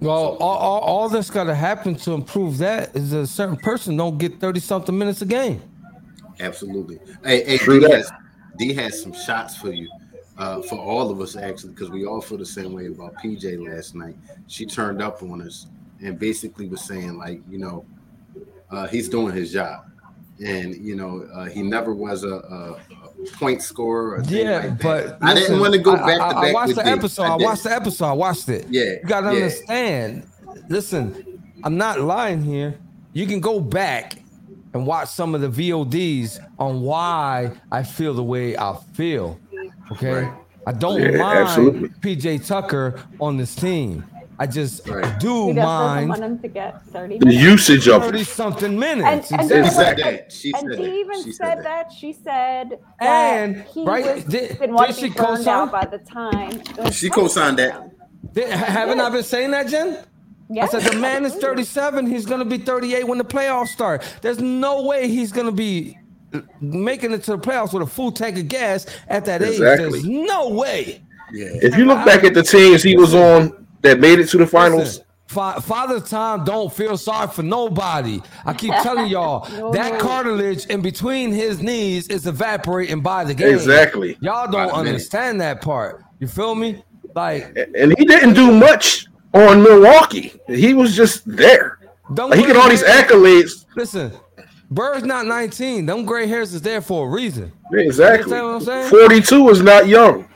Bad. 0.00 0.06
Well, 0.06 0.36
all, 0.36 0.58
all, 0.58 0.80
all 0.80 1.08
that's 1.08 1.30
got 1.30 1.44
to 1.44 1.54
happen 1.54 1.94
to 1.96 2.12
improve 2.12 2.58
that 2.58 2.94
is 2.94 3.12
a 3.12 3.26
certain 3.26 3.56
person 3.56 3.96
don't 3.96 4.18
get 4.18 4.40
30 4.40 4.60
something 4.60 4.96
minutes 4.96 5.22
a 5.22 5.26
game. 5.26 5.62
Absolutely. 6.40 6.98
Hey, 7.24 7.44
hey 7.44 7.58
True 7.58 7.80
D, 7.80 7.86
that. 7.86 7.96
has, 7.96 8.12
D 8.58 8.74
has 8.74 9.02
some 9.02 9.12
shots 9.12 9.56
for 9.56 9.72
you, 9.72 9.88
uh, 10.38 10.62
for 10.62 10.78
all 10.78 11.10
of 11.10 11.20
us 11.20 11.36
actually, 11.36 11.72
because 11.72 11.90
we 11.90 12.04
all 12.04 12.20
feel 12.20 12.38
the 12.38 12.46
same 12.46 12.72
way 12.72 12.86
about 12.86 13.14
PJ 13.22 13.66
last 13.66 13.94
night. 13.94 14.16
She 14.46 14.66
turned 14.66 15.00
up 15.00 15.22
on 15.22 15.42
us 15.42 15.66
and 16.02 16.18
basically 16.18 16.68
was 16.68 16.82
saying 16.82 17.16
like, 17.16 17.40
you 17.48 17.58
know, 17.58 17.84
uh, 18.70 18.86
he's 18.88 19.08
doing 19.08 19.34
his 19.34 19.52
job, 19.52 19.86
and 20.44 20.74
you 20.76 20.94
know, 20.96 21.26
uh, 21.34 21.46
he 21.46 21.62
never 21.62 21.94
was 21.94 22.24
a, 22.24 22.28
a, 22.28 22.72
a 22.72 23.26
point 23.34 23.62
scorer. 23.62 24.16
Or 24.16 24.22
thing 24.22 24.46
Yeah, 24.46 24.58
like 24.58 24.78
that. 24.78 25.18
but 25.20 25.26
I 25.26 25.34
didn't 25.34 25.60
want 25.60 25.72
to 25.74 25.78
go 25.80 25.96
back 25.96 26.20
I, 26.20 26.30
to 26.32 26.36
I 26.48 26.52
watched 26.52 26.68
with 26.68 26.76
the 26.84 26.86
episode. 26.86 27.22
I, 27.24 27.38
did. 27.38 27.44
watched 27.44 27.64
the 27.64 27.72
episode. 27.72 28.04
I 28.06 28.12
watched 28.12 28.48
it. 28.48 28.66
Yeah, 28.68 28.82
you 28.84 29.00
gotta 29.06 29.26
yeah. 29.28 29.32
understand. 29.44 30.26
Listen, 30.68 31.40
I'm 31.64 31.76
not 31.76 32.00
lying 32.00 32.42
here. 32.42 32.78
You 33.12 33.26
can 33.26 33.40
go 33.40 33.60
back 33.60 34.18
and 34.74 34.86
watch 34.86 35.08
some 35.08 35.34
of 35.34 35.40
the 35.40 35.48
VODs 35.48 36.38
on 36.58 36.82
why 36.82 37.50
I 37.72 37.82
feel 37.82 38.12
the 38.14 38.22
way 38.22 38.56
I 38.58 38.76
feel. 38.92 39.38
Okay, 39.92 40.10
Right. 40.24 40.32
I 40.66 40.72
don't 40.72 41.00
Yeah, 41.00 41.12
mind 41.16 41.38
absolutely. 41.48 41.88
PJ 42.00 42.46
Tucker 42.46 43.00
on 43.20 43.36
this 43.36 43.54
team. 43.54 44.04
I 44.38 44.46
just 44.46 44.86
Right. 44.88 45.18
do 45.18 45.46
He 45.48 45.52
want 45.54 46.10
mind 46.10 46.22
him 46.24 46.38
to 46.40 46.48
get 46.48 46.82
30 46.92 47.18
The 47.18 47.26
minutes. 47.26 47.42
usage 47.42 47.88
of 47.88 48.02
thirty 48.04 48.20
it. 48.20 48.26
something 48.26 48.78
minutes. 48.78 49.30
And, 49.32 49.40
and, 49.50 49.64
exactly. 49.64 49.64
She 49.64 49.72
said 49.72 49.98
and- 49.98 50.18
that. 50.18 50.32
She 50.32 50.52
and 50.52 50.60
said 50.70 50.78
he 50.78 50.84
that. 50.86 50.92
even 50.94 51.24
She 51.24 51.32
said, 51.32 51.46
said 51.46 51.58
that. 51.58 51.64
that. 51.64 51.92
She 51.92 52.12
said 52.12 52.70
that 53.00 53.06
And, 53.06 53.62
he 53.72 53.84
right, 53.84 54.16
was, 54.16 54.24
did- 54.24 54.58
didn't 54.58 54.74
want 54.74 54.88
did 54.88 54.96
to 54.96 55.02
be 55.02 55.08
she 55.08 55.14
burned 55.14 55.28
co-sign? 55.38 55.54
out 55.54 55.72
by 55.72 55.86
the 55.86 55.98
time. 55.98 56.92
She 56.92 57.08
co-signed 57.08 57.58
that. 57.58 57.90
Did- 58.34 58.50
haven't 58.50 59.00
I 59.00 59.08
been 59.08 59.22
saying 59.22 59.52
that, 59.52 59.68
Jen? 59.68 59.94
down. 59.94 60.02
Yeah, 60.50 60.64
I 60.64 60.68
said 60.68 60.82
the 60.82 60.96
man 60.98 61.24
is 61.24 61.34
37. 61.36 62.06
He's 62.06 62.24
gonna 62.26 62.44
be 62.44 62.58
38 62.58 63.08
when 63.08 63.18
the 63.18 63.24
playoffs 63.24 63.68
start. 63.68 64.04
There's 64.22 64.38
no 64.38 64.82
way 64.82 65.08
he's 65.08 65.32
gonna 65.32 65.50
be 65.50 65.98
making 66.60 67.12
it 67.12 67.24
to 67.24 67.32
the 67.32 67.38
playoffs 67.38 67.72
with 67.72 67.82
a 67.82 67.86
full 67.86 68.12
tank 68.12 68.36
of 68.38 68.46
gas 68.48 68.86
at 69.08 69.24
that 69.24 69.42
Exactly. 69.42 69.86
age. 69.86 69.92
There's 69.92 70.04
no 70.04 70.50
way. 70.50 71.02
Yeah. 71.32 71.46
If 71.62 71.76
you 71.76 71.84
look 71.86 72.04
back 72.04 72.22
at 72.22 72.34
the 72.34 72.42
teams 72.44 72.82
he 72.84 72.96
was 72.96 73.12
on 73.14 73.65
that 73.82 74.00
made 74.00 74.18
it 74.18 74.28
to 74.30 74.38
the 74.38 74.46
finals, 74.46 75.00
Listen, 75.28 75.60
Father 75.62 76.00
Time 76.00 76.44
don't 76.44 76.72
feel 76.72 76.96
sorry 76.96 77.28
for 77.28 77.42
nobody. 77.42 78.20
I 78.44 78.54
keep 78.54 78.72
telling 78.82 79.06
y'all 79.08 79.48
No, 79.50 79.72
that 79.72 79.94
no. 79.94 79.98
cartilage 80.00 80.66
in 80.66 80.82
between 80.82 81.32
his 81.32 81.60
knees 81.60 82.08
is 82.08 82.26
evaporating 82.26 83.00
by 83.00 83.24
the 83.24 83.34
game. 83.34 83.54
exactly. 83.54 84.16
Y'all 84.20 84.50
don't 84.50 84.68
the 84.68 84.72
minute. 84.76 84.88
understand 84.88 85.40
that 85.40 85.60
part. 85.62 86.02
You 86.20 86.28
feel 86.28 86.54
me? 86.54 86.82
Like, 87.14 87.56
And 87.74 87.92
he 87.98 88.04
didn't 88.04 88.34
do 88.34 88.52
much 88.52 89.06
on 89.34 89.62
Milwaukee. 89.62 90.32
He 90.48 90.74
was 90.74 90.94
just 90.94 91.22
there. 91.26 91.78
don't 92.14 92.30
Like, 92.30 92.38
he 92.38 92.44
put 92.46 92.52
get 92.54 92.62
all 92.62 92.68
these 92.68 92.82
accolades. 92.84 93.64
Listen, 93.74 94.12
Bird's 94.70 95.04
not 95.04 95.26
19. 95.26 95.86
Them 95.86 96.04
gray 96.04 96.26
hairs 96.26 96.52
is 96.54 96.60
there 96.62 96.80
for 96.80 97.06
a 97.08 97.10
reason. 97.10 97.52
Exactly. 97.72 98.36
You 98.36 98.44
understand 98.44 98.46
what 98.46 98.76
I'm 98.76 98.90
saying? 98.90 98.90
42 98.90 99.48
is 99.50 99.62
not 99.62 99.88
young. 99.88 100.28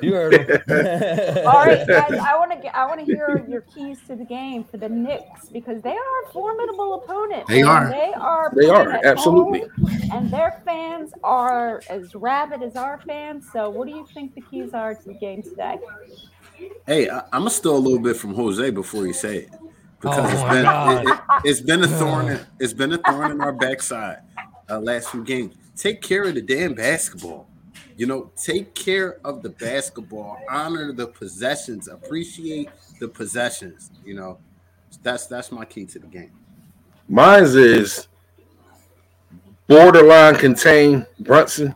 You 0.00 0.14
heard 0.14 0.34
him. 0.34 0.60
All 1.46 1.64
right, 1.64 1.86
guys, 1.86 2.12
I 2.12 2.36
want 2.38 2.52
to 2.52 2.58
get, 2.58 2.74
I 2.74 2.86
want 2.86 3.00
to 3.00 3.06
hear 3.06 3.44
your 3.48 3.62
keys 3.62 3.98
to 4.06 4.14
the 4.16 4.24
game 4.24 4.64
for 4.64 4.76
the 4.76 4.88
Knicks 4.88 5.48
because 5.48 5.82
they 5.82 5.90
are 5.90 6.22
a 6.26 6.32
formidable 6.32 7.02
opponent. 7.02 7.46
They 7.48 7.62
are. 7.62 7.90
They 7.90 8.12
are. 8.14 8.52
They 8.54 8.68
are, 8.68 9.00
absolutely. 9.04 9.60
home, 9.60 10.10
and 10.12 10.30
their 10.30 10.62
fans 10.64 11.12
are 11.24 11.82
as 11.90 12.14
rabid 12.14 12.62
as 12.62 12.76
our 12.76 13.00
fans. 13.06 13.46
So, 13.52 13.70
what 13.70 13.88
do 13.88 13.94
you 13.94 14.06
think 14.14 14.34
the 14.34 14.42
keys 14.42 14.72
are 14.74 14.94
to 14.94 15.04
the 15.04 15.14
game 15.14 15.42
today? 15.42 15.78
Hey, 16.86 17.08
I, 17.08 17.20
I'm 17.32 17.40
gonna 17.40 17.50
steal 17.50 17.76
a 17.76 17.78
little 17.78 17.98
bit 18.00 18.16
from 18.16 18.34
Jose 18.34 18.70
before 18.70 19.06
you 19.06 19.12
say 19.12 19.38
it 19.38 19.50
because 20.00 20.18
Oh 20.18 20.32
it's 20.32 20.42
my 20.42 20.52
been 20.54 20.62
God. 20.64 21.06
it, 21.44 21.48
has 21.48 21.60
been 21.60 21.82
a 21.82 21.88
thorn. 21.88 22.28
In, 22.28 22.40
it's 22.58 22.72
been 22.72 22.92
a 22.92 22.98
thorn 22.98 23.32
in 23.32 23.40
our 23.40 23.52
backside 23.52 24.20
uh, 24.68 24.78
last 24.78 25.10
few 25.10 25.24
games. 25.24 25.54
Take 25.76 26.02
care 26.02 26.24
of 26.24 26.34
the 26.34 26.42
damn 26.42 26.74
basketball. 26.74 27.48
You 27.98 28.06
know, 28.06 28.30
take 28.36 28.76
care 28.76 29.18
of 29.24 29.42
the 29.42 29.48
basketball. 29.48 30.38
Honor 30.48 30.92
the 30.92 31.08
possessions. 31.08 31.88
Appreciate 31.88 32.68
the 33.00 33.08
possessions. 33.08 33.90
You 34.04 34.14
know, 34.14 34.38
that's 35.02 35.26
that's 35.26 35.50
my 35.50 35.64
key 35.64 35.84
to 35.86 35.98
the 35.98 36.06
game. 36.06 36.30
Mine's 37.08 37.56
is 37.56 38.06
borderline 39.66 40.36
contain 40.36 41.06
Brunson, 41.18 41.74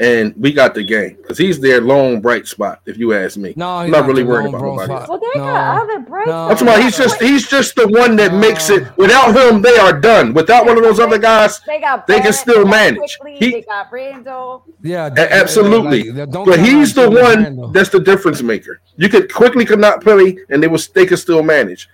and 0.00 0.34
we 0.36 0.50
got 0.52 0.74
the 0.74 0.82
game 0.82 1.16
because 1.20 1.36
he's 1.36 1.60
their 1.60 1.80
lone 1.80 2.20
bright 2.20 2.46
spot. 2.46 2.80
If 2.86 2.96
you 2.96 3.12
ask 3.12 3.36
me, 3.36 3.52
No, 3.56 3.68
I'm 3.68 3.86
he's 3.86 3.92
not 3.92 4.06
really 4.06 4.22
worried 4.24 4.48
about 4.48 4.60
bro 4.60 4.70
nobody. 4.76 4.86
spot. 4.92 5.08
Well, 5.10 5.18
they 5.18 5.38
No. 5.38 5.44
got 5.44 5.82
other 5.82 5.98
breaks. 6.00 6.26
No. 6.28 6.48
That's 6.48 6.62
why 6.62 6.80
he's 6.82 6.96
just 6.96 7.20
he's 7.20 7.46
just 7.48 7.74
the 7.76 7.86
one 7.86 8.16
that 8.16 8.32
makes 8.34 8.70
it. 8.70 8.88
Without 8.96 9.36
him, 9.36 9.60
they 9.60 9.76
are 9.76 9.92
done. 10.00 10.32
Without 10.32 10.64
one 10.64 10.78
of 10.78 10.82
those 10.82 10.98
other 10.98 11.18
guys, 11.18 11.60
They 11.66 11.80
got. 11.80 12.06
they 12.06 12.20
can 12.20 12.32
still 12.32 12.64
manage. 12.66 13.18
Quickly, 13.18 13.36
He- 13.38 13.52
they 13.52 13.62
got 13.62 13.92
Randle. 13.92 14.64
Yeah, 14.82 15.10
a- 15.16 15.32
absolutely. 15.34 16.10
like, 16.10 16.30
don't 16.30 16.46
but 16.46 16.58
he's 16.60 16.94
the 16.94 17.10
one 17.10 17.42
Randle. 17.44 17.68
that's 17.68 17.90
the 17.90 18.00
difference 18.00 18.42
maker. 18.42 18.80
You 18.96 19.08
could 19.10 19.32
quickly 19.32 19.64
could 19.66 19.80
not 19.80 20.00
play, 20.02 20.38
and 20.48 20.62
they 20.62 20.68
was 20.68 20.88
they 20.88 21.04
could 21.04 21.18
still 21.18 21.42
manage. 21.42 21.88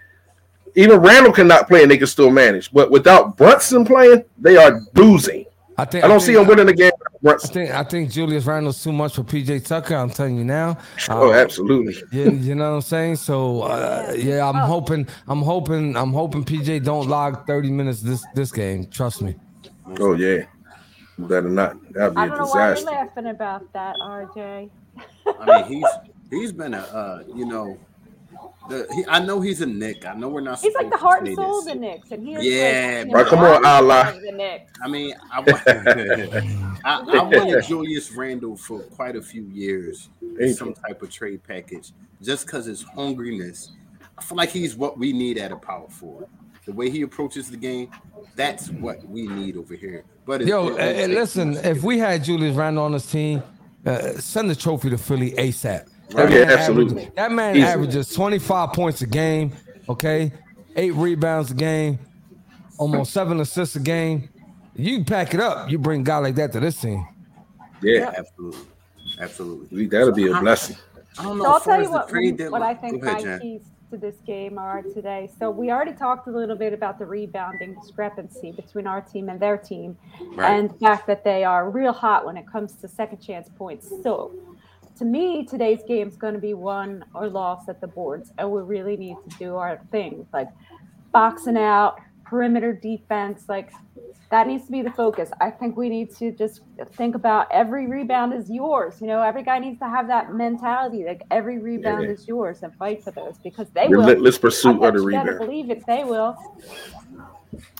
Even 0.76 1.00
Randle 1.00 1.32
cannot 1.32 1.68
play, 1.68 1.82
and 1.82 1.90
they 1.90 1.96
can 1.96 2.06
still 2.06 2.30
manage. 2.30 2.70
But 2.70 2.90
without 2.90 3.36
Brunson 3.38 3.84
playing, 3.86 4.24
they 4.38 4.56
are 4.58 4.82
losing. 4.94 5.45
I 5.78 5.84
think 5.84 6.04
I 6.04 6.08
don't 6.08 6.20
think, 6.20 6.22
see 6.22 6.34
him 6.34 6.46
winning 6.46 6.66
the 6.66 6.74
game. 6.74 6.92
without 7.22 7.44
I 7.44 7.48
think 7.48 7.70
I 7.70 7.84
think 7.84 8.10
Julius 8.10 8.44
Randle's 8.46 8.82
too 8.82 8.92
much 8.92 9.14
for 9.14 9.22
PJ 9.24 9.66
Tucker. 9.66 9.94
I'm 9.94 10.10
telling 10.10 10.36
you 10.36 10.44
now. 10.44 10.78
Oh, 11.10 11.32
Uh, 11.32 11.32
absolutely. 11.32 11.94
Yeah, 12.12 12.30
you 12.30 12.54
know 12.54 12.70
what 12.70 12.76
I'm 12.76 12.82
saying. 12.82 13.16
So 13.16 13.62
uh, 13.62 14.12
yeah, 14.16 14.48
I'm 14.48 14.56
Oh. 14.56 14.66
hoping, 14.66 15.06
I'm 15.28 15.42
hoping, 15.42 15.96
I'm 15.96 16.12
hoping 16.12 16.44
PJ 16.44 16.82
don't 16.84 17.08
log 17.08 17.46
30 17.46 17.70
minutes 17.70 18.00
this 18.00 18.24
this 18.34 18.52
game. 18.52 18.86
Trust 18.86 19.22
me. 19.22 19.36
Oh 20.00 20.14
yeah, 20.14 20.44
better 21.18 21.48
not. 21.48 21.76
That'd 21.92 22.14
be 22.14 22.20
I 22.22 22.26
a 22.26 22.28
don't 22.28 22.38
know 22.38 22.46
why 22.46 22.74
you're 22.74 22.82
laughing 22.84 23.26
about 23.26 23.72
that, 23.74 23.94
RJ. 24.02 24.70
I 25.40 25.44
mean, 25.46 25.64
he's 25.66 25.86
he's 26.30 26.52
been 26.52 26.74
a 26.74 26.78
uh, 26.80 27.22
you 27.34 27.44
know, 27.46 27.78
the, 28.68 28.86
he, 28.94 29.04
I 29.08 29.18
know 29.24 29.40
he's 29.40 29.60
a 29.60 29.66
Nick. 29.66 30.06
I 30.06 30.14
know 30.14 30.28
we're 30.28 30.40
not. 30.40 30.60
He's 30.60 30.74
like 30.74 30.90
the 30.90 30.96
heart 30.96 31.20
and 31.20 31.28
say 31.28 31.34
soul 31.34 31.58
of 31.60 31.64
the 31.66 31.74
Knicks, 31.74 32.10
and 32.10 32.26
he's 32.26 32.44
Yeah, 32.44 33.04
like, 33.06 33.14
Right, 33.14 33.26
come 33.26 33.38
on, 33.40 33.64
Allah. 33.64 34.18
The 34.24 34.32
Knicks. 34.32 34.72
I 34.82 34.88
mean, 34.88 35.14
I, 35.32 35.40
wa- 35.40 35.60
I, 36.84 37.18
I 37.18 37.22
wanted 37.22 37.64
Julius 37.64 38.12
Randle 38.12 38.56
for 38.56 38.80
quite 38.80 39.16
a 39.16 39.22
few 39.22 39.42
years, 39.44 40.10
in 40.38 40.54
some 40.54 40.74
type 40.74 41.02
of 41.02 41.10
trade 41.10 41.42
package, 41.42 41.92
just 42.22 42.46
because 42.46 42.66
his 42.66 42.84
hungriness. 42.84 43.70
I 44.18 44.22
feel 44.22 44.36
like 44.38 44.48
he's 44.50 44.76
what 44.76 44.98
we 44.98 45.12
need 45.12 45.38
at 45.38 45.52
a 45.52 45.56
power 45.56 45.88
forward. 45.88 46.26
The 46.64 46.72
way 46.72 46.90
he 46.90 47.02
approaches 47.02 47.50
the 47.50 47.56
game, 47.56 47.90
that's 48.34 48.70
what 48.70 49.06
we 49.08 49.26
need 49.28 49.56
over 49.56 49.74
here. 49.74 50.04
But 50.24 50.44
Yo, 50.46 50.74
it- 50.76 50.80
eh, 50.80 51.06
listen, 51.06 51.56
if 51.58 51.82
we 51.82 51.98
had 51.98 52.24
Julius 52.24 52.56
Randle 52.56 52.84
on 52.84 52.92
this 52.92 53.10
team, 53.10 53.42
uh, 53.84 54.12
send 54.14 54.50
the 54.50 54.56
trophy 54.56 54.90
to 54.90 54.98
Philly 54.98 55.32
ASAP. 55.32 55.88
Oh, 56.14 56.26
yeah, 56.28 56.42
absolutely. 56.50 56.92
averages- 57.02 57.14
that 57.16 57.32
man 57.32 57.56
Easily. 57.56 57.72
averages 57.72 58.12
25 58.14 58.72
points 58.72 59.02
a 59.02 59.06
game. 59.06 59.52
Okay, 59.88 60.32
eight 60.76 60.94
rebounds 60.94 61.50
a 61.50 61.54
game, 61.54 61.98
almost 62.78 63.12
seven 63.12 63.40
assists 63.40 63.76
a 63.76 63.80
game. 63.80 64.28
You 64.74 65.04
pack 65.04 65.32
it 65.34 65.40
up. 65.40 65.70
You 65.70 65.78
bring 65.78 66.00
a 66.02 66.04
guy 66.04 66.18
like 66.18 66.34
that 66.36 66.52
to 66.52 66.60
this 66.60 66.80
team. 66.80 67.06
Yeah, 67.82 68.12
absolutely, 68.16 68.60
absolutely. 69.20 69.86
that'll 69.86 70.12
be 70.12 70.28
a 70.30 70.40
blessing. 70.40 70.76
I 71.18 71.22
don't 71.24 71.38
know. 71.38 71.44
So 71.44 71.50
I'll 71.52 71.60
tell 71.60 71.78
you 71.80 71.86
the 72.36 72.44
what, 72.50 72.52
what 72.52 72.62
I 72.62 72.74
think 72.74 73.02
Go 73.02 73.08
ahead, 73.08 73.22
my 73.24 73.30
Jen. 73.30 73.40
keys 73.40 73.62
to 73.90 73.96
this 73.96 74.16
game 74.26 74.58
are 74.58 74.82
today. 74.82 75.30
So 75.38 75.50
we 75.50 75.70
already 75.70 75.92
talked 75.92 76.26
a 76.26 76.30
little 76.30 76.56
bit 76.56 76.72
about 76.72 76.98
the 76.98 77.06
rebounding 77.06 77.74
discrepancy 77.80 78.50
between 78.52 78.86
our 78.86 79.00
team 79.00 79.28
and 79.28 79.38
their 79.38 79.56
team, 79.56 79.96
Right. 80.34 80.50
and 80.50 80.70
the 80.70 80.74
fact 80.74 81.06
that 81.06 81.22
they 81.24 81.44
are 81.44 81.70
real 81.70 81.92
hot 81.92 82.26
when 82.26 82.36
it 82.36 82.46
comes 82.50 82.72
to 82.76 82.88
second 82.88 83.18
chance 83.20 83.48
points. 83.56 83.88
So 84.02 84.32
to 84.96 85.04
me, 85.04 85.44
today's 85.44 85.80
game 85.86 86.08
is 86.08 86.16
going 86.16 86.34
to 86.34 86.40
be 86.40 86.54
won 86.54 87.04
or 87.14 87.28
lost 87.28 87.68
at 87.68 87.80
the 87.80 87.86
boards, 87.86 88.32
and 88.38 88.50
we 88.50 88.62
really 88.62 88.96
need 88.96 89.16
to 89.28 89.38
do 89.38 89.56
our 89.56 89.80
things 89.90 90.26
like 90.32 90.48
boxing 91.12 91.56
out, 91.56 91.98
perimeter 92.24 92.72
defense, 92.72 93.44
like 93.48 93.70
that 94.30 94.46
needs 94.48 94.66
to 94.66 94.72
be 94.72 94.82
the 94.82 94.90
focus. 94.90 95.30
I 95.40 95.50
think 95.50 95.76
we 95.76 95.88
need 95.88 96.14
to 96.16 96.32
just 96.32 96.62
think 96.94 97.14
about 97.14 97.46
every 97.52 97.86
rebound 97.86 98.34
is 98.34 98.50
yours. 98.50 99.00
You 99.00 99.06
know, 99.06 99.22
every 99.22 99.42
guy 99.44 99.58
needs 99.60 99.78
to 99.78 99.88
have 99.88 100.08
that 100.08 100.34
mentality, 100.34 101.04
like 101.04 101.22
every 101.30 101.58
rebound 101.58 102.04
Yeah. 102.04 102.10
is 102.10 102.26
yours, 102.26 102.62
and 102.62 102.74
fight 102.74 103.04
for 103.04 103.12
those 103.12 103.38
because 103.38 103.68
they 103.70 103.88
will. 103.88 104.00
Relentless 104.00 104.36
I 104.38 104.40
pursuit 104.40 104.82
of 104.82 104.94
the 104.94 105.00
rebound. 105.00 105.38
believe 105.38 105.70
it, 105.70 105.86
they 105.86 106.04
will. 106.04 106.36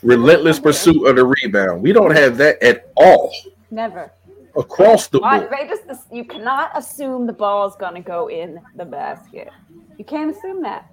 Relentless 0.03 0.61
pursuit 0.61 1.05
of 1.07 1.17
the 1.17 1.25
rebound. 1.25 1.83
We 1.83 1.93
don't 1.93 2.15
have 2.15 2.37
that 2.39 2.63
at 2.63 2.91
all 2.97 3.33
Never. 3.71 4.13
Across 4.57 5.09
the 5.09 5.21
board. 5.21 5.49
they 5.51 5.67
just 5.69 6.13
you 6.13 6.25
cannot 6.25 6.71
assume 6.77 7.27
the 7.27 7.33
ball 7.33 7.67
is 7.69 7.75
going 7.77 7.95
to 7.95 8.01
go 8.01 8.29
in 8.29 8.61
the 8.77 8.85
basket. 8.85 9.49
You 9.99 10.05
can't 10.05 10.35
assume 10.35 10.63
that. 10.63 10.91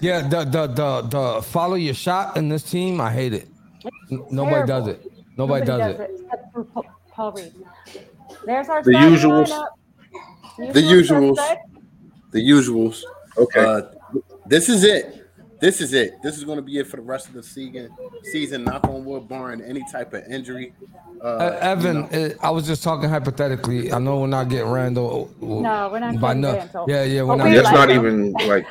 Yeah, 0.00 0.26
the 0.28 0.44
the 0.44 0.66
the 0.66 1.00
the 1.02 1.42
follow 1.42 1.74
your 1.74 1.94
shot 1.94 2.36
in 2.36 2.48
this 2.48 2.62
team, 2.62 3.00
I 3.00 3.12
hate 3.12 3.32
it. 3.34 3.48
N- 4.10 4.24
Nobody 4.30 4.66
terrible. 4.66 4.66
does 4.66 4.88
it. 4.88 5.12
Nobody, 5.36 5.66
does, 5.66 5.94
it. 6.00 6.10
except 6.20 6.52
for 6.52 6.66
Paul 7.12 7.32
Reed. 7.32 7.52
There's 8.44 8.68
our 8.68 8.82
The 8.82 8.92
starting 8.92 9.14
usuals. 9.14 9.48
lineup. 9.48 10.72
The 10.74 10.80
usuals. 10.82 11.36
suspects. 11.36 11.70
The 12.32 12.40
usuals. 12.50 13.02
Okay. 13.36 13.64
Uh, 13.64 13.82
this 14.46 14.68
is 14.68 14.82
it. 14.84 15.27
This 15.60 15.80
is 15.80 15.92
it. 15.92 16.22
This 16.22 16.36
is 16.38 16.44
going 16.44 16.56
to 16.56 16.62
be 16.62 16.78
it 16.78 16.86
for 16.86 16.96
the 16.96 17.02
rest 17.02 17.26
of 17.28 17.34
the 17.34 17.42
season. 17.42 17.90
Season, 18.22 18.62
knock 18.64 18.84
on 18.84 19.04
wood, 19.04 19.28
barring 19.28 19.60
any 19.60 19.82
type 19.90 20.14
of 20.14 20.22
injury. 20.30 20.72
Uh, 21.22 21.26
Uh, 21.26 21.58
Evan, 21.60 21.96
you 21.96 22.02
know. 22.02 22.26
uh, 22.26 22.30
I 22.46 22.50
was 22.50 22.66
just 22.66 22.82
talking 22.84 23.08
hypothetically. 23.10 23.92
I 23.92 23.98
know 23.98 24.20
we're 24.20 24.28
not 24.28 24.48
getting 24.48 24.70
Randle. 24.70 25.28
No, 25.40 25.88
we're 25.90 25.98
not 25.98 26.20
by 26.20 26.28
getting 26.28 26.40
no- 26.42 26.52
Randle. 26.54 26.84
Yeah, 26.88 27.02
yeah, 27.02 27.22
we're 27.22 27.28
But 27.28 27.36
not. 27.36 27.48
we 27.48 27.54
That's 27.54 27.64
like 27.66 27.74
not 27.74 27.90
him. 27.90 27.96
even 28.06 28.32
like 28.46 28.66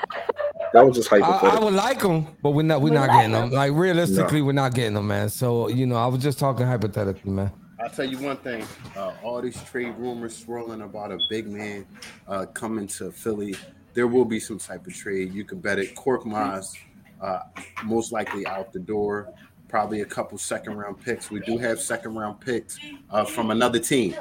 that 0.73 0.85
was 0.85 0.95
just 0.95 1.11
I, 1.11 1.17
I 1.19 1.59
would 1.59 1.73
like 1.73 1.99
them, 2.01 2.27
but 2.41 2.51
we're 2.51 2.61
not. 2.63 2.79
We're 2.81 2.89
We 2.89 2.95
not 2.95 3.07
like 3.09 3.17
getting 3.17 3.31
them. 3.33 3.43
him. 3.45 3.51
Like 3.51 3.71
realistically, 3.73 4.41
we're 4.41 4.51
not 4.53 4.73
getting 4.73 4.93
them, 4.93 5.07
man. 5.07 5.29
So 5.29 5.67
you 5.67 5.85
know, 5.87 5.95
I 5.95 6.07
was 6.07 6.21
just 6.23 6.39
talking 6.39 6.65
hypothetically, 6.65 7.31
man. 7.31 7.51
I'll 7.81 7.89
tell 7.89 8.05
you 8.05 8.17
one 8.19 8.37
thing. 8.37 8.65
Uh, 8.95 9.11
all 9.23 9.41
these 9.41 9.61
trade 9.63 9.93
rumors 9.97 10.35
swirling 10.37 10.81
about 10.81 11.11
a 11.11 11.19
big 11.29 11.47
man 11.47 11.85
uh, 12.27 12.45
coming 12.47 12.87
to 12.87 13.11
Philly. 13.11 13.55
There 13.93 14.07
will 14.07 14.25
be 14.25 14.39
some 14.39 14.59
type 14.59 14.85
of 14.85 14.93
trade. 14.93 15.33
You 15.33 15.43
can 15.43 15.59
bet 15.59 15.79
it. 15.79 15.95
Korkmaz, 15.95 16.75
uh, 17.21 17.39
most 17.83 18.11
likely 18.11 18.45
out 18.45 18.71
the 18.71 18.79
door. 18.79 19.33
Probably 19.67 20.01
a 20.01 20.05
couple 20.05 20.37
second 20.37 20.77
round 20.77 21.01
picks. 21.01 21.29
We 21.29 21.39
do 21.41 21.57
have 21.57 21.79
second 21.79 22.15
round 22.15 22.39
picks 22.39 22.79
uh, 23.09 23.25
from 23.25 23.51
another 23.51 23.79
team. 23.79 24.15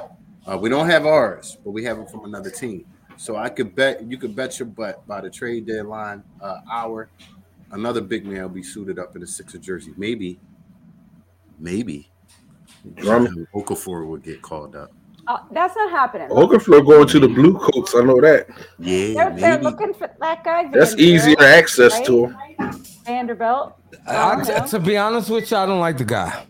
Uh, 0.45 0.57
we 0.57 0.69
don't 0.69 0.89
have 0.89 1.05
ours, 1.05 1.57
but 1.63 1.71
we 1.71 1.83
have 1.83 1.97
them 1.97 2.07
from 2.07 2.25
another 2.25 2.49
team. 2.49 2.85
So 3.17 3.35
I 3.35 3.49
could 3.49 3.75
bet 3.75 4.03
you 4.03 4.17
could 4.17 4.35
bet 4.35 4.59
your 4.59 4.67
butt 4.67 5.05
by 5.07 5.21
the 5.21 5.29
trade 5.29 5.65
deadline 5.65 6.23
uh, 6.41 6.59
hour, 6.71 7.09
another 7.71 8.01
big 8.01 8.25
man 8.25 8.43
will 8.43 8.49
be 8.49 8.63
suited 8.63 8.99
up 8.99 9.15
in 9.15 9.23
a 9.23 9.27
Sixer 9.27 9.57
jersey. 9.57 9.93
Maybe, 9.97 10.39
maybe 11.59 12.09
Drummond. 12.95 13.47
Okafor 13.53 14.07
would 14.07 14.23
get 14.23 14.41
called 14.41 14.75
up. 14.75 14.91
Uh, 15.27 15.39
that's 15.51 15.75
not 15.75 15.91
happening. 15.91 16.29
Okafor 16.29 16.85
going 16.85 17.07
to 17.07 17.19
the 17.19 17.27
blue 17.27 17.57
coats. 17.57 17.93
I 17.95 18.01
know 18.01 18.21
that. 18.21 18.47
Yeah, 18.79 19.13
They're, 19.13 19.39
they're 19.39 19.61
looking 19.61 19.93
for 19.93 20.09
that 20.21 20.43
guy. 20.43 20.69
That's 20.71 20.95
easier 20.95 21.35
access 21.41 21.93
right? 21.93 22.05
to 22.05 22.25
him. 22.27 22.83
Vanderbilt. 23.05 23.73
I, 24.07 24.41
I- 24.41 24.67
to 24.67 24.79
be 24.79 24.95
honest 24.97 25.29
with 25.29 25.51
you, 25.51 25.57
I 25.57 25.65
don't 25.65 25.79
like 25.81 25.97
the 25.97 26.05
guy. 26.05 26.45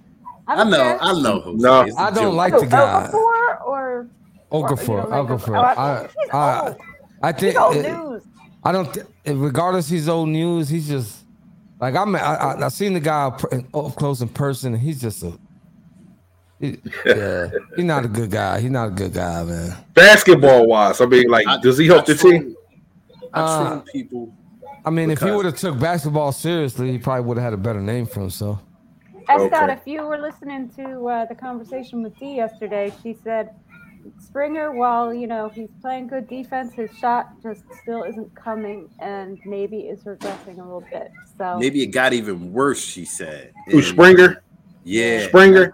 I 0.47 0.55
don't 0.55 0.69
know, 0.69 0.77
care. 0.77 0.97
I 1.01 1.21
know. 1.21 1.39
Jose. 1.41 1.57
No. 1.57 1.81
I 1.97 2.11
don't 2.11 2.15
joke. 2.15 2.33
like 2.35 2.53
the 2.53 2.65
guy. 2.67 3.09
Okafor 3.11 3.65
or 3.65 4.07
Okafor, 4.51 4.87
you 4.87 5.09
like 5.09 5.27
Okafor. 5.27 5.39
Okafor? 5.39 5.77
I, 5.77 6.07
He's 6.07 6.29
I, 6.33 6.59
old. 6.67 6.77
I 7.23 7.31
he's 7.33 7.41
think 7.41 7.59
old 7.59 7.75
it- 7.75 7.91
news. 7.91 8.23
I 8.63 8.71
don't. 8.71 8.93
Th- 8.93 9.05
regardless, 9.25 9.89
he's 9.89 10.07
old 10.07 10.29
news. 10.29 10.69
He's 10.69 10.87
just 10.87 11.25
like 11.81 11.95
I'm. 11.95 12.15
I, 12.15 12.19
I, 12.19 12.65
I 12.65 12.67
seen 12.69 12.93
the 12.93 12.99
guy 12.99 13.25
up 13.25 13.41
up 13.73 13.95
close 13.95 14.21
in 14.21 14.29
person. 14.29 14.73
And 14.73 14.81
he's 14.81 15.01
just 15.01 15.23
a. 15.23 15.37
he- 16.59 16.79
yeah, 17.05 17.49
he's 17.75 17.85
not 17.85 18.05
a 18.05 18.07
good 18.07 18.31
guy. 18.31 18.59
He's 18.59 18.71
not 18.71 18.87
a 18.89 18.91
good 18.91 19.13
guy, 19.13 19.43
man. 19.43 19.75
Basketball 19.93 20.67
wise, 20.67 20.99
I 21.01 21.05
mean, 21.05 21.29
like, 21.29 21.47
I- 21.47 21.59
does 21.59 21.77
he 21.77 21.87
help 21.87 22.03
I 22.03 22.05
the 22.13 22.15
troll- 22.15 22.31
team? 22.33 22.55
I 23.33 23.41
Uh, 23.41 23.67
troll 23.69 23.81
people. 23.91 24.33
I 24.85 24.89
mean, 24.89 25.11
if 25.11 25.19
he 25.21 25.29
would 25.29 25.45
have 25.45 25.57
took 25.57 25.77
basketball 25.79 26.31
seriously, 26.31 26.91
he 26.91 26.97
probably 26.97 27.25
would 27.25 27.37
have 27.37 27.43
had 27.43 27.53
a 27.53 27.57
better 27.57 27.81
name 27.81 28.05
for 28.05 28.21
himself. 28.21 28.59
Estat, 29.29 29.63
Okay. 29.63 29.73
if 29.73 29.81
you 29.85 30.03
were 30.07 30.17
listening 30.17 30.69
to 30.77 31.05
uh, 31.07 31.25
the 31.25 31.35
conversation 31.35 32.01
with 32.01 32.17
Dee 32.17 32.35
yesterday, 32.35 32.93
she 33.03 33.13
said 33.23 33.49
Springer, 34.21 34.71
while 34.71 35.13
you 35.13 35.27
know 35.27 35.49
he's 35.49 35.67
playing 35.81 36.07
good 36.07 36.29
defense, 36.29 36.71
his 36.73 36.89
shot 36.97 37.31
just 37.43 37.63
still 37.81 38.03
isn't 38.03 38.33
coming, 38.35 38.87
and 38.99 39.37
maybe 39.45 39.79
is 39.79 40.03
regressing 40.05 40.59
a 40.59 40.63
little 40.63 40.85
bit. 40.89 41.11
So 41.37 41.57
Maybe 41.59 41.83
it 41.83 41.87
got 41.87 42.13
even 42.13 42.53
worse. 42.53 42.79
She 42.79 43.03
said. 43.03 43.51
Who 43.67 43.81
Springer? 43.81 44.41
Yeah. 44.85 45.27
Springer. 45.27 45.73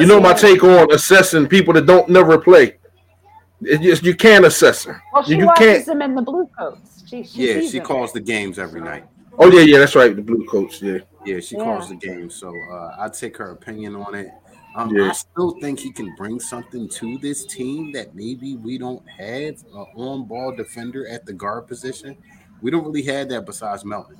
You 0.00 0.06
know 0.06 0.20
my 0.20 0.30
all. 0.30 0.34
take 0.38 0.62
on 0.64 0.92
assessing 0.92 1.46
people 1.46 1.72
that 1.74 1.86
don't 1.86 2.08
never 2.08 2.38
play. 2.38 2.76
It 3.62 3.80
just 3.80 4.02
you 4.04 4.14
can't 4.14 4.44
assess 4.44 4.84
them. 4.84 5.00
well, 5.12 5.22
she 5.22 5.36
you 5.36 5.46
watches 5.46 5.66
can't. 5.66 5.86
them 5.86 6.02
in 6.02 6.14
the 6.14 6.22
blue 6.22 6.46
coats. 6.58 7.02
She, 7.06 7.24
she 7.24 7.54
Yeah, 7.54 7.60
she 7.68 7.78
them. 7.78 7.86
calls 7.86 8.12
the 8.12 8.20
games 8.20 8.58
every 8.58 8.80
night. 8.80 9.04
Oh 9.38 9.50
yeah, 9.50 9.62
yeah, 9.62 9.78
that's 9.78 9.94
right. 9.94 10.14
The 10.14 10.22
blue 10.22 10.44
coats. 10.46 10.80
Yeah, 10.82 10.98
Yeah, 11.24 11.40
she 11.40 11.56
Yeah. 11.56 11.64
calls 11.64 11.88
the 11.88 11.96
game. 11.96 12.28
So 12.30 12.52
uh, 12.70 12.96
I'd 12.98 13.14
take 13.14 13.36
her 13.38 13.50
opinion 13.52 13.96
on 13.96 14.14
it. 14.14 14.28
Um, 14.74 14.94
Yeah. 14.94 15.08
I 15.08 15.12
still 15.12 15.52
think 15.60 15.80
he 15.80 15.90
can 15.90 16.14
bring 16.16 16.38
something 16.38 16.86
to 16.88 17.18
this 17.18 17.46
team 17.46 17.92
that 17.92 18.14
maybe 18.14 18.56
we 18.56 18.76
don't 18.76 19.02
have 19.08 19.54
an 19.74 19.86
on-ball 19.96 20.54
defender 20.56 21.08
at 21.08 21.24
the 21.24 21.32
guard 21.32 21.66
position. 21.66 22.14
We 22.60 22.70
don't 22.70 22.84
really 22.84 23.02
have 23.04 23.30
that 23.30 23.46
besides 23.46 23.84
Melton. 23.84 24.16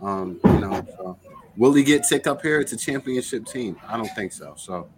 Um, 0.00 0.40
you 0.44 0.58
know, 0.58 0.84
so 0.96 1.18
will 1.56 1.72
he 1.72 1.84
get 1.84 2.02
ticked 2.02 2.26
up 2.26 2.42
here? 2.42 2.58
It's 2.60 2.72
a 2.72 2.76
championship 2.76 3.46
team. 3.46 3.76
I 3.86 3.96
don't 3.96 4.12
think 4.16 4.32
so. 4.32 4.54
So 4.56 4.88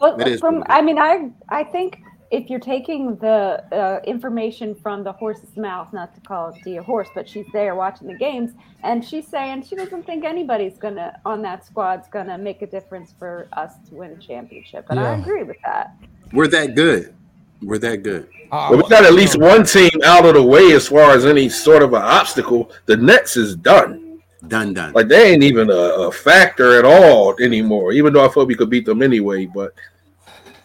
But 0.00 0.20
It 0.20 0.28
is 0.28 0.40
from, 0.40 0.60
what 0.60 0.68
it 0.68 0.72
is. 0.72 0.76
I 0.78 0.82
mean, 0.82 0.98
I 0.98 1.30
I 1.48 1.64
think 1.64 2.00
if 2.30 2.50
you're 2.50 2.58
taking 2.60 3.16
the 3.16 3.62
uh, 3.72 4.00
information 4.04 4.74
from 4.74 5.04
the 5.04 5.12
horse's 5.12 5.56
mouth, 5.56 5.92
not 5.92 6.14
to 6.14 6.20
call 6.22 6.56
Dee 6.64 6.76
a 6.76 6.82
horse, 6.82 7.08
but 7.14 7.28
she's 7.28 7.46
there 7.52 7.74
watching 7.76 8.08
the 8.08 8.14
games, 8.16 8.52
and 8.82 9.04
she's 9.04 9.26
saying 9.28 9.62
she 9.62 9.76
doesn't 9.76 10.04
think 10.04 10.24
anybody's 10.24 10.76
gonna 10.76 11.20
on 11.24 11.40
that 11.42 11.64
squad's 11.64 12.08
gonna 12.08 12.36
make 12.36 12.62
a 12.62 12.66
difference 12.66 13.14
for 13.18 13.46
us 13.52 13.74
to 13.88 13.94
win 13.94 14.10
a 14.10 14.16
championship, 14.16 14.86
and 14.90 14.98
I 14.98 15.16
agree 15.16 15.44
with 15.44 15.58
that. 15.64 15.94
we're 16.32 16.48
that 16.48 16.74
good. 16.74 17.14
We're 17.62 17.78
that 17.78 18.02
good. 18.02 18.28
I- 18.52 18.70
but 18.70 18.76
we 18.78 18.88
got 18.90 19.04
at 19.04 19.14
least 19.14 19.38
one 19.38 19.64
team 19.64 19.90
out 20.04 20.26
of 20.26 20.34
the 20.34 20.42
way 20.42 20.72
as 20.72 20.88
far 20.88 21.12
as 21.12 21.24
any 21.24 21.48
sort 21.48 21.82
of 21.82 21.94
an 21.94 22.02
obstacle. 22.02 22.70
The 22.86 22.96
Nets 22.96 23.36
is 23.36 23.56
done. 23.56 24.05
Done, 24.48 24.74
done. 24.74 24.92
Like 24.92 25.08
they 25.08 25.32
ain't 25.32 25.42
even 25.42 25.70
a, 25.70 25.74
a 25.74 26.12
factor 26.12 26.78
at 26.78 26.84
all 26.84 27.34
anymore. 27.40 27.92
Even 27.92 28.12
though 28.12 28.24
I 28.24 28.28
thought 28.28 28.46
we 28.48 28.54
could 28.54 28.70
beat 28.70 28.84
them 28.84 29.02
anyway, 29.02 29.46
but 29.46 29.72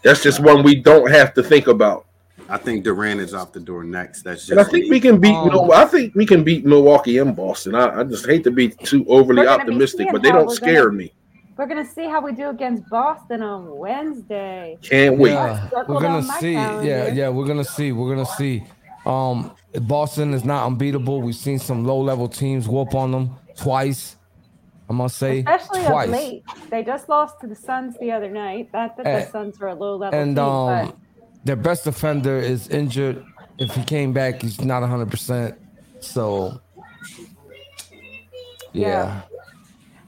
that's 0.01 0.21
just 0.21 0.39
one 0.39 0.63
we 0.63 0.75
don't 0.75 1.09
have 1.11 1.33
to 1.35 1.43
think 1.43 1.67
about. 1.67 2.05
I 2.49 2.57
think 2.57 2.83
Durant 2.83 3.21
is 3.21 3.33
out 3.33 3.53
the 3.53 3.61
door 3.61 3.83
next. 3.83 4.23
That's 4.23 4.41
just 4.41 4.51
And 4.51 4.59
I 4.59 4.63
think 4.65 4.91
we 4.91 4.99
can 4.99 5.19
beat. 5.21 5.33
Um, 5.33 5.45
you 5.45 5.51
know, 5.53 5.71
I 5.71 5.85
think 5.85 6.15
we 6.15 6.25
can 6.25 6.43
beat 6.43 6.65
Milwaukee 6.65 7.19
and 7.19 7.33
Boston. 7.33 7.75
I, 7.75 8.01
I 8.01 8.03
just 8.03 8.25
hate 8.25 8.43
to 8.43 8.51
be 8.51 8.69
too 8.69 9.05
overly 9.07 9.39
We're 9.39 9.45
gonna 9.45 9.57
be 9.57 9.71
optimistic, 9.71 10.07
but 10.11 10.21
they 10.21 10.31
don't 10.31 10.51
scare 10.51 10.87
gonna- 10.87 10.97
me. 10.97 11.13
We're 11.57 11.67
gonna 11.67 11.85
see 11.85 12.05
how 12.05 12.21
we 12.21 12.31
do 12.33 12.49
against 12.49 12.89
Boston 12.89 13.43
on 13.43 13.77
Wednesday. 13.77 14.79
Can't 14.81 15.17
wait. 15.17 15.31
Yeah, 15.33 15.69
we're 15.87 15.99
gonna 15.99 16.21
down 16.21 16.27
my 16.27 16.39
see. 16.39 16.53
Yeah, 16.53 17.07
yeah, 17.07 17.29
we're 17.29 17.45
gonna 17.45 17.63
see. 17.63 17.91
We're 17.91 18.15
gonna 18.15 18.25
see. 18.25 18.63
Um, 19.05 19.51
Boston 19.81 20.33
is 20.33 20.43
not 20.43 20.65
unbeatable. 20.65 21.21
We've 21.21 21.35
seen 21.35 21.59
some 21.59 21.85
low 21.85 22.01
level 22.01 22.27
teams 22.27 22.67
whoop 22.67 22.95
on 22.95 23.11
them 23.11 23.35
twice. 23.61 24.15
I 24.89 24.93
must 24.93 25.17
say 25.17 25.39
Especially 25.39 25.85
of 25.85 26.09
late, 26.09 26.43
they 26.69 26.83
just 26.83 27.07
lost 27.07 27.39
to 27.41 27.47
the 27.47 27.55
Suns 27.55 27.95
the 27.99 28.11
other 28.11 28.29
night. 28.29 28.71
That 28.73 28.97
that 28.97 29.05
Eh, 29.05 29.23
the 29.23 29.31
Suns 29.31 29.61
are 29.61 29.69
a 29.69 29.73
low 29.75 29.95
level 29.95 30.19
And 30.19 30.35
team, 30.35 30.45
um, 30.45 31.01
their 31.45 31.55
best 31.55 31.85
defender 31.85 32.37
is 32.37 32.67
injured. 32.67 33.23
If 33.57 33.73
he 33.73 33.83
came 33.83 34.11
back, 34.11 34.41
he's 34.41 34.59
not 34.59 34.81
100. 34.81 35.09
percent 35.09 35.57
So, 36.01 36.59
yeah. 38.73 38.87
Yeah. 38.87 39.21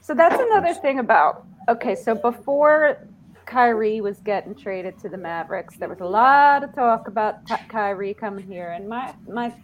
So 0.02 0.12
that's 0.14 0.38
another 0.38 0.74
thing 0.74 0.98
about 0.98 1.46
okay. 1.68 1.94
So 1.94 2.14
before 2.14 3.08
Kyrie 3.46 4.02
was 4.02 4.18
getting 4.18 4.54
traded 4.54 4.98
to 4.98 5.08
the 5.08 5.16
Mavericks, 5.16 5.76
there 5.78 5.88
was 5.88 6.00
a 6.00 6.06
lot 6.06 6.62
of 6.62 6.74
talk 6.74 7.08
about 7.08 7.46
Kyrie 7.68 8.12
coming 8.12 8.46
here, 8.46 8.70
and 8.72 8.86
my 8.86 9.14
my 9.26 9.54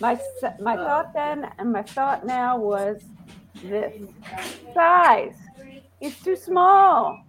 my 0.00 0.18
my 0.60 0.76
thought 0.76 1.12
then 1.12 1.50
and 1.58 1.72
my 1.72 1.82
thought 1.82 2.24
now 2.24 2.56
was 2.56 3.02
this 3.62 3.94
size. 4.74 5.34
He's 6.00 6.18
too 6.20 6.36
small. 6.36 7.22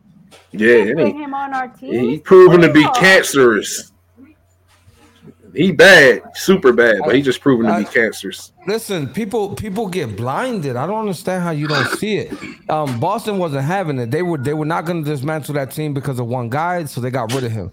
Yeah, 0.52 0.84
Can't 0.86 0.96
bring 0.96 1.18
him 1.20 1.34
on 1.34 1.54
our 1.54 1.68
team. 1.70 2.10
he's 2.10 2.22
proven 2.22 2.62
to 2.62 2.72
be 2.72 2.86
cancerous. 2.96 3.92
He 5.56 5.72
bad, 5.72 6.22
super 6.36 6.72
bad, 6.74 6.98
but 7.06 7.16
he 7.16 7.22
just 7.22 7.42
proven 7.42 7.66
to 7.72 7.80
be 7.80 7.86
cancerous. 7.86 8.52
Listen, 8.68 9.08
people 9.08 9.56
people 9.56 9.88
get 9.88 10.16
blinded. 10.16 10.76
I 10.76 10.86
don't 10.86 11.00
understand 11.00 11.42
how 11.44 11.52
you 11.52 11.68
don't 11.68 11.88
see 11.98 12.18
it. 12.18 12.70
Um, 12.70 13.00
Boston 13.00 13.38
wasn't 13.40 13.63
having 13.63 13.98
it. 13.98 14.12
They 14.12 14.22
were 14.22 14.38
they 14.38 14.54
were 14.54 14.66
not 14.66 14.86
going 14.86 15.04
to 15.04 15.10
dismantle 15.10 15.56
that 15.56 15.72
team 15.72 15.94
because 15.94 16.20
of 16.20 16.28
one 16.28 16.50
guy, 16.50 16.84
so 16.86 17.02
they 17.02 17.10
got 17.10 17.34
rid 17.34 17.46
of 17.46 17.52
him. 17.52 17.72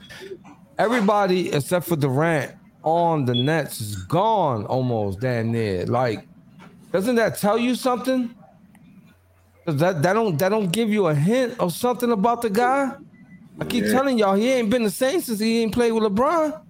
Everybody 0.79 1.53
except 1.53 1.87
for 1.87 1.97
Durant 1.97 2.55
on 2.85 3.25
the 3.25 3.35
Nets 3.35 3.81
is 3.81 3.97
gone 4.05 4.65
almost 4.67 5.21
damn 5.21 5.51
near. 5.53 5.85
Like, 5.85 6.27
doesn't 6.93 7.17
that 7.17 7.39
tell 7.39 7.59
you 7.59 7.75
something? 7.75 8.35
Does 9.67 9.77
that 9.77 10.03
that 10.03 10.13
don't 10.13 10.39
that 10.39 10.51
don't 10.51 10.71
give 10.71 10.91
you 10.91 11.07
a 11.07 11.15
hint 11.15 11.59
of 11.59 11.73
something 11.73 12.11
about 12.11 12.43
the 12.43 12.51
guy? 12.51 12.93
I 13.61 13.65
keep 13.65 13.85
Yeah. 13.85 13.93
telling 13.93 14.19
y'all 14.19 14.35
he 14.35 14.51
ain't 14.53 14.69
been 14.71 14.83
the 14.83 14.91
same 14.91 15.21
since 15.21 15.41
he 15.41 15.63
ain't 15.63 15.73
played 15.73 15.93
with 15.93 16.03
LeBron. 16.03 16.61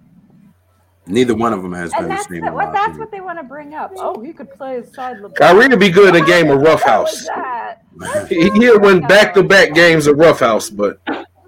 Neither 1.07 1.35
one 1.35 1.53
of 1.53 1.61
them 1.61 1.73
has 1.73 1.93
been 1.93 2.09
the 2.09 2.09
that's 2.09 2.27
same. 2.27 2.41
the, 2.41 2.47
in 2.47 2.53
what 2.53 2.71
that's 2.73 2.97
what 2.97 3.11
they 3.11 3.21
want 3.21 3.37
to 3.39 3.43
bring 3.43 3.73
up. 3.73 3.91
Oh, 3.97 4.19
he 4.21 4.33
could 4.33 4.49
play 4.51 4.81
side 4.83 5.17
LeBron. 5.17 5.35
Kyrie 5.35 5.67
would 5.67 5.79
be 5.79 5.89
good 5.89 6.15
in 6.15 6.23
a 6.23 6.25
game 6.25 6.49
of 6.49 6.59
What 6.59 6.67
Rough 6.67 6.83
the 6.83 6.89
hell 6.89 7.03
was 7.03 7.25
that? 7.25 7.75
He, 8.29 8.49
he'll 8.49 8.79
win 8.79 9.01
back 9.01 9.33
to 9.35 9.43
back 9.43 9.73
games 9.73 10.07
of 10.07 10.17
roughhouse, 10.17 10.69
but 10.69 10.99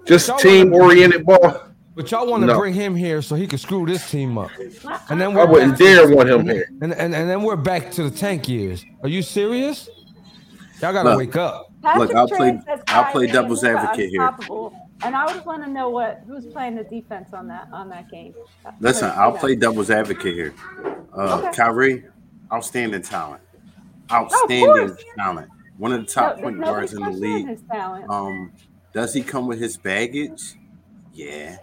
just 0.06 0.38
team 0.38 0.72
oriented 0.72 1.24
ball. 1.26 1.60
But 1.94 2.10
y'all 2.10 2.26
want 2.26 2.42
to 2.42 2.46
No. 2.46 2.58
bring 2.58 2.74
him 2.74 2.94
here 2.94 3.20
so 3.22 3.34
he 3.34 3.46
can 3.46 3.58
screw 3.58 3.84
this 3.84 4.08
team 4.10 4.38
up. 4.38 4.52
And 5.10 5.20
then 5.20 5.32
I 5.32 5.44
we're 5.44 5.46
wouldn't 5.46 5.78
dare 5.78 6.14
want 6.14 6.28
him 6.28 6.46
here. 6.46 6.70
And, 6.80 6.92
and 6.94 7.14
and 7.14 7.28
then 7.28 7.42
we're 7.42 7.56
back 7.56 7.90
to 7.92 8.04
the 8.04 8.10
tank 8.10 8.48
years. 8.48 8.84
Are 9.02 9.08
you 9.08 9.22
serious? 9.22 9.88
Y'all 10.80 10.92
gotta 10.92 11.10
Look. 11.10 11.18
wake 11.18 11.36
up. 11.36 11.72
Patrick 11.82 12.08
Look, 12.10 12.16
I'll 12.16 12.28
play- 12.28 12.60
I'll 12.88 13.04
play 13.12 13.26
Kyrie 13.26 13.26
devil's 13.28 13.64
advocate 13.64 14.10
here. 14.10 14.30
And 15.04 15.14
I 15.14 15.32
just 15.32 15.46
want 15.46 15.62
to 15.64 15.70
know 15.70 15.90
what 15.90 16.22
who's 16.26 16.46
playing 16.46 16.74
the 16.74 16.82
defense 16.84 17.32
on 17.32 17.46
that 17.48 17.68
on 17.72 17.88
that 17.90 18.10
game. 18.10 18.34
Listen, 18.80 19.10
I'll 19.14 19.32
play 19.32 19.54
devil's 19.54 19.90
advocate 19.90 20.34
here. 20.34 20.54
Uh, 21.16 21.38
Okay. 21.46 21.52
Kyrie, 21.56 22.04
outstanding 22.52 23.02
talent, 23.02 23.40
Oh, 24.10 24.14
outstanding 24.14 24.88
course. 24.88 25.04
talent. 25.16 25.48
One 25.78 25.92
of 25.92 26.00
the 26.04 26.12
top 26.12 26.34
there's 26.36 26.42
point 26.44 26.60
guards 26.60 26.92
in 26.94 27.02
the 27.02 27.10
league. 27.10 27.46
His 27.46 27.62
talent. 27.70 28.10
Um, 28.10 28.52
does 28.92 29.14
he 29.14 29.22
come 29.22 29.46
with 29.46 29.60
his 29.60 29.76
baggage? 29.76 30.54
Yeah. 31.12 31.58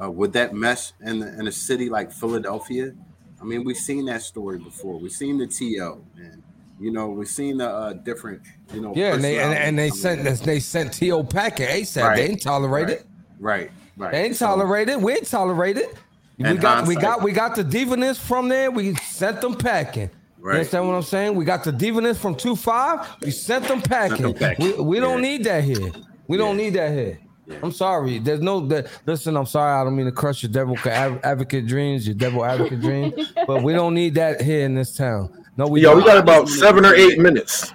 Uh, 0.00 0.10
would 0.10 0.32
that 0.34 0.54
mesh 0.54 0.92
in 1.00 1.18
the, 1.20 1.38
in 1.40 1.48
a 1.48 1.52
city 1.52 1.88
like 1.88 2.12
Philadelphia? 2.12 2.92
I 3.40 3.44
mean, 3.44 3.64
we've 3.64 3.76
seen 3.76 4.04
that 4.06 4.22
story 4.22 4.58
before. 4.58 4.98
We've 5.00 5.10
seen 5.10 5.38
the 5.38 5.46
TO, 5.46 6.04
and 6.16 6.42
you 6.78 6.90
know, 6.92 7.08
we've 7.08 7.28
seen 7.28 7.58
the 7.58 7.68
uh, 7.68 7.92
different, 7.94 8.42
you 8.74 8.80
know. 8.80 8.92
Yeah, 8.94 9.14
and 9.14 9.24
they 9.24 9.38
and, 9.38 9.54
and 9.54 9.78
they 9.78 9.90
personalities. 9.90 10.26
I 10.26 10.34
sent 10.34 10.46
they 10.46 10.60
sent 10.60 10.92
T.O. 10.92 11.24
Packet 11.24 11.68
ASAP. 11.70 12.02
Right, 12.02 12.16
They 12.16 12.28
ain't 12.28 12.42
tolerate 12.42 12.90
it. 12.90 13.06
Right, 13.38 13.70
right. 13.96 14.12
They 14.12 14.24
ain't 14.24 14.36
So- 14.36 14.46
tolerate 14.46 14.88
it. 14.88 15.00
We 15.00 15.12
ain't 15.12 15.26
tolerate 15.26 15.76
it. 15.78 15.94
We 16.38 16.44
And 16.44 16.60
got 16.60 16.86
we 16.86 16.96
got 16.96 17.22
we 17.22 17.32
got 17.32 17.54
the 17.56 17.64
diviness 17.64 18.18
from 18.18 18.48
there. 18.48 18.70
We 18.70 18.94
sent 18.96 19.40
them 19.40 19.54
packing. 19.54 20.10
Right. 20.38 20.52
You 20.52 20.58
understand 20.58 20.86
what 20.86 20.94
I'm 20.94 21.02
saying? 21.02 21.34
We 21.34 21.44
got 21.46 21.64
the 21.64 21.72
diviness 21.72 22.18
from 22.18 22.34
two 22.34 22.54
five. 22.56 23.08
We 23.22 23.30
sent 23.30 23.66
them 23.66 23.80
packing. 23.80 24.22
them 24.22 24.34
packing. 24.34 24.76
We, 24.76 24.82
we 24.82 25.00
don't 25.00 25.22
Yeah. 25.22 25.30
need 25.30 25.44
that 25.44 25.64
here. 25.64 25.90
We 26.28 26.36
don't 26.36 26.56
need 26.58 26.74
that 26.74 26.92
here. 26.92 27.18
Yeah. 27.46 27.56
I'm 27.62 27.72
sorry. 27.72 28.18
There's 28.18 28.40
no 28.42 28.60
that. 28.66 28.88
Listen, 29.06 29.34
I'm 29.36 29.46
sorry. 29.46 29.80
I 29.80 29.82
don't 29.84 29.96
mean 29.96 30.06
to 30.06 30.12
crush 30.12 30.42
your 30.42 30.52
devil 30.52 30.76
advocate 30.84 31.66
dreams, 31.66 32.06
your 32.06 32.16
devil 32.16 32.44
advocate 32.44 32.80
dreams, 32.80 33.32
but 33.46 33.62
we 33.62 33.72
don't 33.72 33.94
need 33.94 34.14
that 34.16 34.42
here 34.42 34.66
in 34.66 34.74
this 34.74 34.94
town. 34.94 35.45
No, 35.56 35.66
we 35.66 35.80
Yo, 35.82 35.96
we 35.96 36.04
got 36.04 36.18
about 36.18 36.48
seven 36.48 36.84
or 36.84 36.94
eight 36.94 37.18
minutes. 37.18 37.72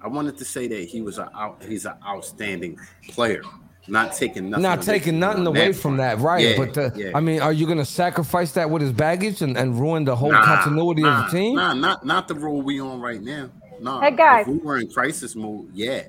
I 0.00 0.08
wanted 0.08 0.36
to 0.38 0.44
say 0.44 0.66
that 0.66 0.88
he 0.88 1.00
was 1.00 1.18
a 1.18 1.30
out, 1.36 1.62
he's 1.62 1.86
an 1.86 1.94
outstanding 2.04 2.76
player, 3.08 3.42
not 3.86 4.12
taking 4.12 4.50
nothing. 4.50 4.62
not 4.64 4.78
away 4.78 4.86
taking 4.86 5.12
from 5.12 5.20
nothing 5.20 5.42
him 5.42 5.46
on 5.48 5.56
away 5.56 5.68
that 5.68 5.76
from 5.78 5.96
that, 5.98 6.18
right? 6.18 6.44
Yeah, 6.44 6.56
but 6.56 6.74
the, 6.74 6.92
yeah. 6.96 7.12
I 7.14 7.20
mean, 7.20 7.40
are 7.40 7.52
you 7.52 7.68
gonna 7.68 7.84
sacrifice 7.84 8.50
that 8.52 8.68
with 8.68 8.82
his 8.82 8.92
baggage 8.92 9.40
and, 9.40 9.56
and 9.56 9.78
ruin 9.78 10.04
the 10.04 10.16
whole 10.16 10.32
Nah, 10.32 10.44
continuity 10.44 11.02
nah, 11.02 11.24
of 11.26 11.30
the 11.30 11.38
team? 11.38 11.54
Nah, 11.54 11.74
not 11.74 12.04
not 12.04 12.26
the 12.26 12.34
role 12.34 12.60
we 12.60 12.80
on 12.80 13.00
right 13.00 13.22
now. 13.22 13.50
Nah, 13.80 14.00
Hey, 14.00 14.10
guys. 14.10 14.48
if 14.48 14.52
we 14.54 14.58
were 14.58 14.78
in 14.78 14.88
crisis 14.88 15.36
mode, 15.36 15.68
yeah. 15.72 16.02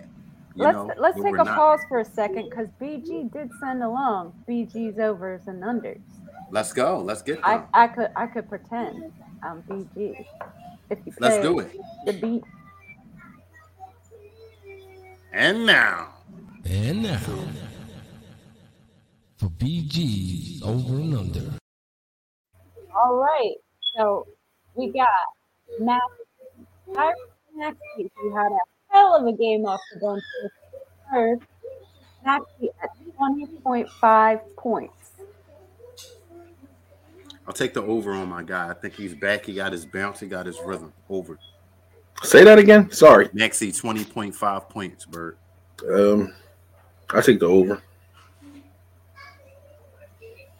You 0.56 0.64
let's 0.64 0.76
know, 0.76 0.92
let's 0.98 1.22
take 1.22 1.34
a 1.34 1.44
not. 1.44 1.56
pause 1.56 1.80
for 1.88 2.00
a 2.00 2.06
second 2.06 2.50
because 2.50 2.68
BG 2.82 3.32
did 3.32 3.50
send 3.60 3.84
along 3.84 4.34
BG's 4.50 4.98
overs 4.98 5.42
and 5.46 5.62
unders. 5.62 6.02
Let's 6.50 6.74
go. 6.74 7.00
Let's 7.00 7.22
get 7.22 7.40
I. 7.44 7.64
I 7.74 7.88
could 7.88 8.10
I 8.16 8.26
could 8.26 8.50
pretend 8.50 9.12
I'm 9.44 9.62
BG 9.64 10.26
if 10.90 11.00
you 11.06 11.14
Let's 11.20 11.42
do 11.42 11.60
it. 11.60 11.72
The 12.06 12.14
beat. 12.14 12.44
And 15.32 15.66
now, 15.66 16.10
And 16.66 17.04
now 17.04 17.20
for 19.38 19.50
BG 19.50 20.62
over 20.64 20.96
and 20.96 21.16
under. 21.18 21.52
All 22.96 23.16
right. 23.16 23.56
So 23.98 24.26
we 24.76 24.92
got 24.92 25.08
Max 25.80 26.02
Kyrie 26.96 27.14
next 27.56 27.80
week. 27.98 28.12
We 28.24 28.32
had 28.32 28.52
a 28.52 28.60
hell 28.90 29.16
of 29.16 29.26
a 29.28 29.34
game 29.36 29.66
off 29.66 29.82
the 29.94 30.00
bench. 30.00 30.24
with 30.44 30.52
Third. 31.12 31.40
Maxey 32.26 32.70
at 32.82 32.90
20.5 33.20 34.56
points. 34.56 35.03
I'll 37.48 37.54
take 37.54 37.74
the 37.74 37.84
over 37.84 38.14
on 38.14 38.30
my 38.30 38.44
guy. 38.44 38.70
I 38.70 38.74
think 38.74 38.94
he's 38.94 39.14
back. 39.14 39.46
He 39.46 39.54
got 39.54 39.72
his 39.72 39.86
bounce. 39.86 40.20
He 40.20 40.28
got 40.28 40.46
his 40.46 40.58
rhythm. 40.66 40.94
Over. 41.10 41.38
Say 42.24 42.44
that 42.44 42.58
again. 42.58 42.90
Sorry. 42.92 43.30
Maxey, 43.34 43.72
20.5 43.72 44.70
points, 44.70 45.06
Bird. 45.06 45.38
Um, 45.92 46.34
I 47.10 47.22
take 47.22 47.40
the 47.40 47.48
over. 47.48 47.82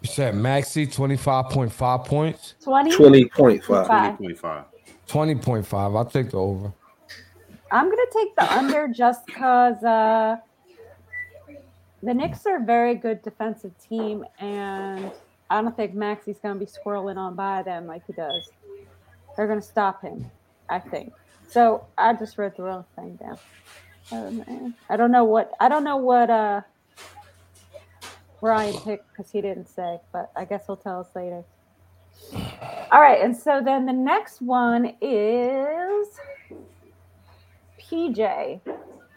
You 0.04 0.10
said 0.10 0.34
Maxey 0.34 0.86
twenty 0.86 1.16
five 1.16 1.46
point 1.46 1.72
five 1.72 2.04
points. 2.04 2.56
20. 2.62 2.94
Twenty 2.94 3.24
point 3.26 3.64
five. 3.64 3.86
Five. 3.86 4.18
20.5. 4.18 4.64
Twenty 5.06 5.34
point 5.34 5.66
five. 5.66 5.96
I'll 5.96 6.04
take 6.04 6.30
the 6.30 6.36
over. 6.36 6.70
I'm 7.70 7.88
gonna 7.88 8.02
take 8.12 8.36
the 8.36 8.52
under 8.52 8.86
just 8.88 9.24
because 9.24 9.82
uh, 9.82 10.36
the 12.02 12.12
Knicks 12.12 12.44
are 12.44 12.62
a 12.62 12.64
very 12.64 12.96
good 12.96 13.22
defensive 13.22 13.72
team, 13.78 14.26
and 14.40 15.10
I 15.50 15.60
don't 15.60 15.76
think 15.76 15.94
Maxey's 15.94 16.38
gonna 16.42 16.58
be 16.58 16.66
swirling 16.66 17.18
on 17.18 17.34
by 17.34 17.62
them 17.62 17.86
like 17.86 18.06
he 18.06 18.12
does. 18.12 18.50
They're 19.36 19.46
gonna 19.46 19.62
stop 19.62 20.02
him, 20.02 20.30
I 20.68 20.78
think. 20.78 21.12
So 21.48 21.86
I 21.98 22.12
just 22.14 22.38
wrote 22.38 22.56
the 22.56 22.62
wrong 22.62 22.84
thing 22.96 23.16
down. 23.16 23.38
Oh. 24.12 24.72
I 24.90 24.96
don't 24.96 25.10
know 25.10 25.24
what 25.24 25.52
I 25.60 25.68
don't 25.68 25.84
know 25.84 25.96
what 25.96 26.30
uh 26.30 26.62
Ryan 28.40 28.78
picked 28.80 29.08
because 29.08 29.30
he 29.30 29.40
didn't 29.40 29.68
say, 29.68 29.98
but 30.12 30.30
I 30.36 30.44
guess 30.44 30.66
he'll 30.66 30.76
tell 30.76 31.00
us 31.00 31.08
later. 31.14 31.44
All 32.92 33.00
right, 33.00 33.22
and 33.22 33.36
so 33.36 33.60
then 33.64 33.86
the 33.86 33.92
next 33.92 34.40
one 34.42 34.94
is 35.00 36.08
PJ. 37.80 38.60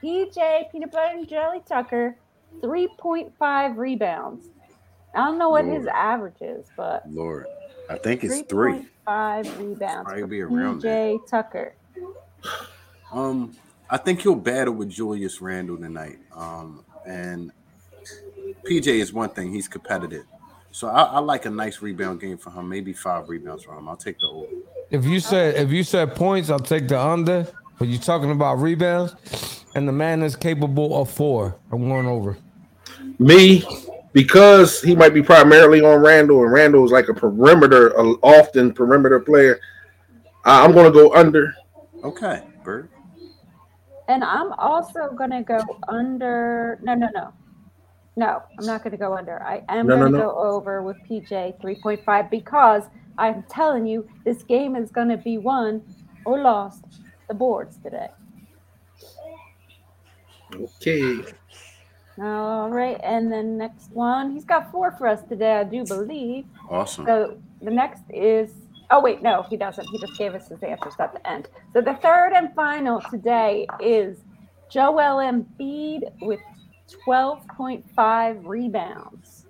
PJ, 0.01 0.71
Peanut 0.71 0.91
Butter 0.91 1.17
and 1.17 1.27
Jelly 1.27 1.61
Tucker, 1.67 2.17
3.5 2.61 3.77
rebounds. 3.77 4.47
I 5.13 5.25
don't 5.25 5.37
know 5.37 5.49
what 5.49 5.65
his 5.65 5.87
average 5.87 6.41
is, 6.41 6.67
but 6.75 7.03
Lord. 7.09 7.47
I 7.89 7.97
think 7.97 8.23
it's 8.23 8.41
three. 8.41 8.85
Five 9.05 9.45
rebounds. 9.59 10.05
Probably 10.05 10.27
be 10.27 10.41
around 10.41 10.81
PJ 10.81 11.27
Tucker. 11.29 11.73
Um, 13.11 13.55
I 13.89 13.97
think 13.97 14.21
he'll 14.21 14.35
battle 14.35 14.73
with 14.73 14.89
Julius 14.89 15.41
Randle 15.41 15.77
tonight. 15.77 16.19
Um, 16.35 16.83
and 17.05 17.51
PJ 18.65 18.87
is 18.87 19.13
one 19.13 19.29
thing; 19.29 19.53
he's 19.53 19.67
competitive. 19.67 20.25
So 20.71 20.89
I, 20.89 21.03
I 21.03 21.19
like 21.19 21.45
a 21.45 21.49
nice 21.49 21.81
rebound 21.81 22.19
game 22.19 22.37
for 22.37 22.51
him. 22.51 22.67
Maybe 22.67 22.93
five 22.93 23.29
rebounds 23.29 23.63
for 23.63 23.77
him. 23.77 23.87
I'll 23.87 23.95
take 23.95 24.19
the 24.19 24.27
over. 24.27 24.47
If 24.89 25.05
you 25.05 25.19
said 25.19 25.55
if 25.55 25.71
you 25.71 25.83
said 25.83 26.15
points, 26.15 26.49
I'll 26.49 26.59
take 26.59 26.87
the 26.87 26.99
under. 26.99 27.47
But 27.79 27.87
you're 27.87 28.01
talking 28.01 28.31
about 28.31 28.55
rebounds, 28.55 29.63
and 29.75 29.87
the 29.87 29.91
man 29.91 30.23
is 30.23 30.35
capable 30.35 30.99
of 30.99 31.09
four. 31.09 31.55
I'm 31.71 31.87
going 31.87 32.07
over. 32.07 32.37
Me, 33.19 33.63
because 34.17 34.81
he 34.81 34.95
might 34.95 35.13
be 35.13 35.21
primarily 35.21 35.79
on 35.81 36.01
Randle, 36.01 36.41
and 36.41 36.51
Randle 36.51 36.83
is 36.83 36.89
like 36.91 37.07
a 37.07 37.13
perimeter, 37.13 37.89
a 37.89 38.03
often 38.23 38.73
perimeter 38.73 39.19
player. 39.19 39.59
I- 40.43 40.65
I'm 40.65 40.71
going 40.71 40.91
to 40.91 40.91
go 40.91 41.13
under. 41.13 41.53
Okay, 42.03 42.41
Bird. 42.63 42.89
And 44.07 44.23
I'm 44.23 44.53
also 44.53 45.09
going 45.15 45.29
to 45.29 45.43
go 45.43 45.61
under. 45.87 46.79
No, 46.81 46.95
no, 46.95 47.07
no. 47.13 47.31
No, 48.15 48.41
I'm 48.57 48.65
not 48.65 48.81
going 48.81 48.89
to 48.93 48.97
go 48.97 49.15
under. 49.15 49.39
I 49.43 49.61
am 49.69 49.85
No, 49.85 49.93
no, 49.93 50.01
going 50.01 50.13
to 50.13 50.17
no. 50.17 50.23
go 50.29 50.35
over 50.39 50.81
with 50.81 50.97
PJ 51.07 51.61
3.5 51.61 52.31
because 52.31 52.85
I'm 53.19 53.43
telling 53.51 53.85
you, 53.85 54.09
this 54.25 54.41
game 54.41 54.75
is 54.75 54.89
going 54.89 55.09
to 55.09 55.17
be 55.17 55.37
won 55.37 55.83
or 56.25 56.41
lost 56.41 56.85
the 57.27 57.35
boards 57.35 57.77
today. 57.83 58.07
Okay. 60.55 61.23
All 62.19 62.69
right. 62.69 62.99
And 63.03 63.31
then 63.31 63.57
next 63.57 63.91
one, 63.91 64.33
he's 64.33 64.45
got 64.45 64.71
four 64.71 64.91
for 64.91 65.07
us 65.07 65.21
today, 65.29 65.53
I 65.53 65.63
do 65.63 65.85
believe. 65.85 66.45
Awesome. 66.69 67.05
So 67.05 67.37
the 67.61 67.71
next 67.71 68.03
is 68.09 68.51
oh 68.89 69.01
wait, 69.01 69.21
no, 69.21 69.43
he 69.49 69.57
doesn't. 69.57 69.87
He 69.89 69.99
just 69.99 70.17
gave 70.17 70.33
us 70.33 70.47
his 70.47 70.61
answers 70.63 70.93
at 70.99 71.13
the 71.13 71.29
end. 71.29 71.49
So 71.73 71.81
the 71.81 71.95
third 71.95 72.33
and 72.33 72.53
final 72.55 73.01
today 73.09 73.67
is 73.79 74.17
Joel 74.69 75.17
Embiid 75.17 76.11
with 76.21 76.39
12.5 77.05 78.41
rebounds. 78.45 79.45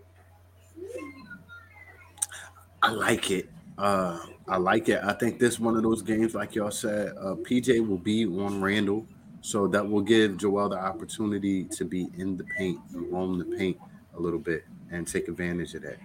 I 2.82 2.92
like 2.92 3.32
it. 3.32 3.50
Uh, 3.78 4.20
I 4.48 4.58
like 4.58 4.90
it. 4.90 5.02
I 5.04 5.14
think 5.14 5.40
this 5.40 5.60
one 5.60 5.76
of 5.76 5.84
those 5.84 6.02
games, 6.02 6.34
like 6.34 6.56
y'all 6.56 6.72
said, 6.72 7.14
uh, 7.18 7.36
PJ 7.36 7.88
will 7.88 7.98
be 7.98 8.26
on 8.26 8.62
Randle, 8.62 9.06
so 9.48 9.66
that 9.66 9.88
will 9.90 10.02
give 10.02 10.36
Joel 10.36 10.68
the 10.68 10.78
opportunity 10.78 11.64
to 11.64 11.86
be 11.86 12.10
in 12.18 12.36
the 12.36 12.44
paint 12.58 12.82
and 12.94 13.10
roam 13.10 13.40
the 13.40 13.46
paint 13.46 13.78
a 14.18 14.20
little 14.20 14.40
bit 14.40 14.66
and 14.92 15.08
take 15.08 15.30
advantage 15.30 15.74
of 15.74 15.84
that. 15.84 15.96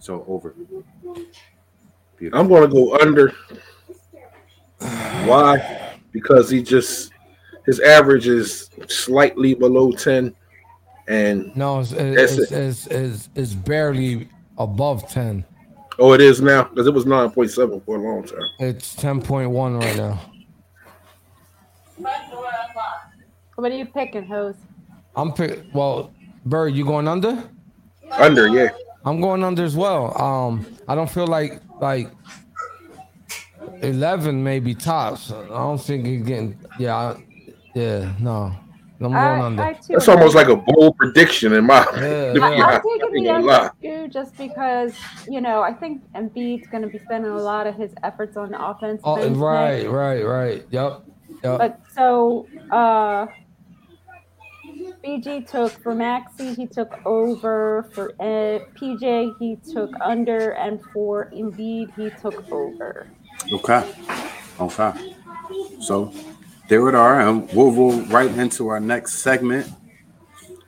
So 0.00 0.22
over. 0.28 0.54
Beautiful. 2.18 2.38
I'm 2.38 2.46
going 2.46 2.60
to 2.60 2.68
go 2.68 2.94
under. 2.98 3.32
Why? 5.26 5.94
Because 6.12 6.50
he 6.50 6.62
just 6.62 7.12
his 7.64 7.80
average 7.80 8.28
is 8.28 8.68
slightly 8.88 9.54
below 9.54 9.92
ten, 9.92 10.34
and 11.08 11.56
No, 11.56 11.80
it's 11.80 11.92
That's 11.92 12.36
it's, 12.36 12.52
it. 12.52 12.52
it's, 12.52 12.86
it's, 12.88 13.28
it's 13.34 13.54
barely 13.54 14.28
above 14.58 15.08
ten. 15.08 15.46
oh, 15.98 16.12
it 16.12 16.20
is 16.20 16.42
now 16.42 16.64
because 16.64 16.86
it 16.86 16.92
was 16.92 17.06
nine 17.06 17.30
point 17.30 17.50
seven 17.50 17.80
for 17.80 17.96
a 17.96 18.02
long 18.02 18.24
time. 18.24 18.40
It's 18.58 18.94
ten 18.94 19.22
point 19.22 19.50
one 19.50 19.78
right 19.78 19.96
now. 19.96 20.20
What 23.60 23.70
are 23.72 23.76
you 23.76 23.84
picking, 23.84 24.24
Hose? 24.24 24.56
I'm 25.14 25.32
pick. 25.32 25.64
Well, 25.74 26.12
Bird, 26.46 26.74
you 26.74 26.86
going 26.86 27.06
under? 27.06 27.44
Under, 28.10 28.48
yeah. 28.48 28.70
I'm 29.04 29.20
going 29.20 29.44
under 29.44 29.62
as 29.64 29.76
well. 29.76 30.20
Um, 30.20 30.66
I 30.88 30.94
don't 30.94 31.10
feel 31.10 31.26
like 31.26 31.60
like 31.80 32.10
eleven 33.82 34.42
maybe 34.42 34.74
tops. 34.74 35.30
I 35.30 35.46
don't 35.46 35.78
think 35.78 36.06
he's 36.06 36.22
getting. 36.22 36.58
Yeah, 36.78 36.96
I, 36.96 37.24
yeah, 37.74 38.14
no, 38.18 38.54
I'm 39.00 39.12
going 39.12 39.14
I, 39.14 39.40
under. 39.40 39.62
I. 39.62 39.80
That's 39.88 40.08
almost 40.08 40.34
like 40.34 40.48
a 40.48 40.56
bold 40.56 40.96
prediction 40.96 41.52
in 41.52 41.66
my. 41.66 41.86
Yeah, 41.96 42.32
to 42.32 42.32
yeah. 42.36 42.44
I, 42.44 42.52
honest. 42.52 42.62
I'm 42.62 42.74
I 42.74 42.98
taking 42.98 43.24
the 43.24 43.30
under 43.30 43.72
too, 43.82 44.08
just 44.08 44.36
because 44.36 44.94
you 45.28 45.40
know 45.40 45.60
I 45.60 45.74
think 45.74 46.02
Embiid's 46.12 46.66
going 46.68 46.82
to 46.82 46.88
be 46.88 46.98
spending 46.98 47.30
a 47.30 47.38
lot 47.38 47.66
of 47.66 47.74
his 47.74 47.92
efforts 48.02 48.36
on 48.38 48.54
offense. 48.54 49.02
Oh, 49.04 49.28
right, 49.30 49.88
right, 49.88 50.24
right. 50.24 50.64
Yep, 50.70 51.02
yep. 51.42 51.58
But 51.58 51.80
so 51.94 52.46
uh 52.70 53.26
BG 55.04 55.50
took 55.50 55.72
for 55.82 55.94
Maxey, 55.94 56.54
he 56.54 56.66
took 56.66 57.00
over 57.06 57.88
for 57.94 58.12
uh, 58.20 58.60
PJ, 58.76 59.34
he 59.38 59.56
took 59.72 59.90
under, 60.00 60.50
and 60.50 60.80
for 60.92 61.30
Embiid, 61.34 61.94
he 61.96 62.10
took 62.20 62.50
over. 62.52 63.06
Okay. 63.52 63.90
Okay. 64.60 65.14
So 65.80 66.12
there 66.68 66.86
it 66.88 66.94
are. 66.94 67.20
And 67.20 67.50
we'll 67.52 67.72
roll 67.72 68.00
right 68.02 68.30
into 68.30 68.68
our 68.68 68.80
next 68.80 69.20
segment. 69.20 69.72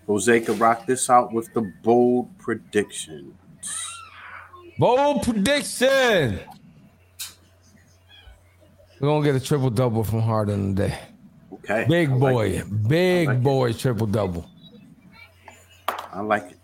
Jose 0.07 0.40
could 0.40 0.59
rock 0.59 0.87
this 0.87 1.11
out 1.11 1.33
with 1.33 1.53
the 1.53 1.61
bold 1.83 2.37
prediction. 2.38 3.37
Bold 4.79 5.23
prediction. 5.23 6.40
We're 8.99 9.09
gonna 9.09 9.25
get 9.25 9.35
a 9.35 9.40
triple 9.40 9.71
double 9.71 10.05
from 10.05 10.23
Harden 10.23 10.75
today. 10.75 10.99
Okay. 11.64 11.87
Big 11.88 12.11
like 12.11 12.18
boy, 12.20 12.46
it. 12.48 12.88
big 12.88 13.29
I 13.29 13.33
like 13.33 13.40
it. 13.40 13.42
boy, 13.44 13.72
triple 13.72 14.07
double. 14.07 14.46
I 16.12 16.20
like 16.20 16.51
it. 16.53 16.59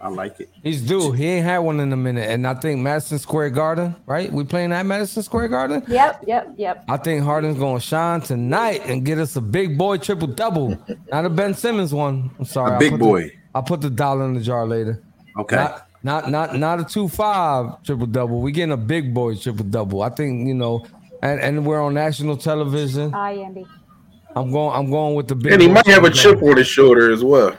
I 0.00 0.08
like 0.08 0.38
it. 0.40 0.50
He's 0.62 0.82
due. 0.82 1.10
He 1.12 1.24
ain't 1.26 1.44
had 1.46 1.58
one 1.60 1.80
in 1.80 1.90
a 1.92 1.96
minute, 1.96 2.28
and 2.30 2.46
I 2.46 2.54
think 2.54 2.80
Madison 2.80 3.18
Square 3.18 3.50
Garden, 3.50 3.96
right? 4.04 4.30
We 4.30 4.44
playing 4.44 4.72
at 4.72 4.84
Madison 4.84 5.22
Square 5.22 5.48
Garden. 5.48 5.82
Yep, 5.88 6.24
yep, 6.26 6.52
yep. 6.58 6.84
I 6.86 6.98
think 6.98 7.24
Harden's 7.24 7.58
gonna 7.58 7.80
shine 7.80 8.20
tonight 8.20 8.82
and 8.84 9.04
get 9.06 9.18
us 9.18 9.34
a 9.36 9.40
big 9.40 9.78
boy 9.78 9.96
triple 9.96 10.28
double, 10.28 10.78
not 11.10 11.24
a 11.24 11.30
Ben 11.30 11.54
Simmons 11.54 11.94
one. 11.94 12.30
I'm 12.38 12.44
sorry, 12.44 12.70
A 12.70 12.74
I'll 12.74 12.78
big 12.78 12.90
put 12.92 12.98
the- 12.98 13.04
boy. 13.04 13.32
I'll 13.54 13.62
put 13.62 13.80
the 13.80 13.88
dollar 13.90 14.26
in 14.26 14.34
the 14.34 14.40
jar 14.40 14.66
later. 14.66 15.02
Okay. 15.38 15.56
Not 15.56 15.88
not 16.02 16.30
not 16.30 16.56
not 16.58 16.78
a 16.80 16.84
two 16.84 17.08
five 17.08 17.82
triple 17.82 18.06
double. 18.06 18.42
We 18.42 18.52
getting 18.52 18.72
a 18.72 18.76
big 18.76 19.14
boy 19.14 19.34
triple 19.36 19.64
double. 19.64 20.02
I 20.02 20.10
think 20.10 20.46
you 20.46 20.54
know, 20.54 20.84
and 21.22 21.40
and 21.40 21.64
we're 21.66 21.80
on 21.82 21.94
national 21.94 22.36
television. 22.36 23.12
Hi, 23.12 23.32
Andy. 23.32 23.64
I'm 24.36 24.50
going. 24.50 24.76
I'm 24.78 24.90
going 24.90 25.14
with 25.14 25.28
the 25.28 25.34
big. 25.34 25.54
And 25.54 25.62
he 25.62 25.68
might 25.68 25.86
have 25.86 26.04
a 26.04 26.10
triple 26.10 26.40
chip 26.40 26.50
on 26.50 26.56
his 26.58 26.68
shoulder 26.68 27.10
as 27.10 27.24
well. 27.24 27.56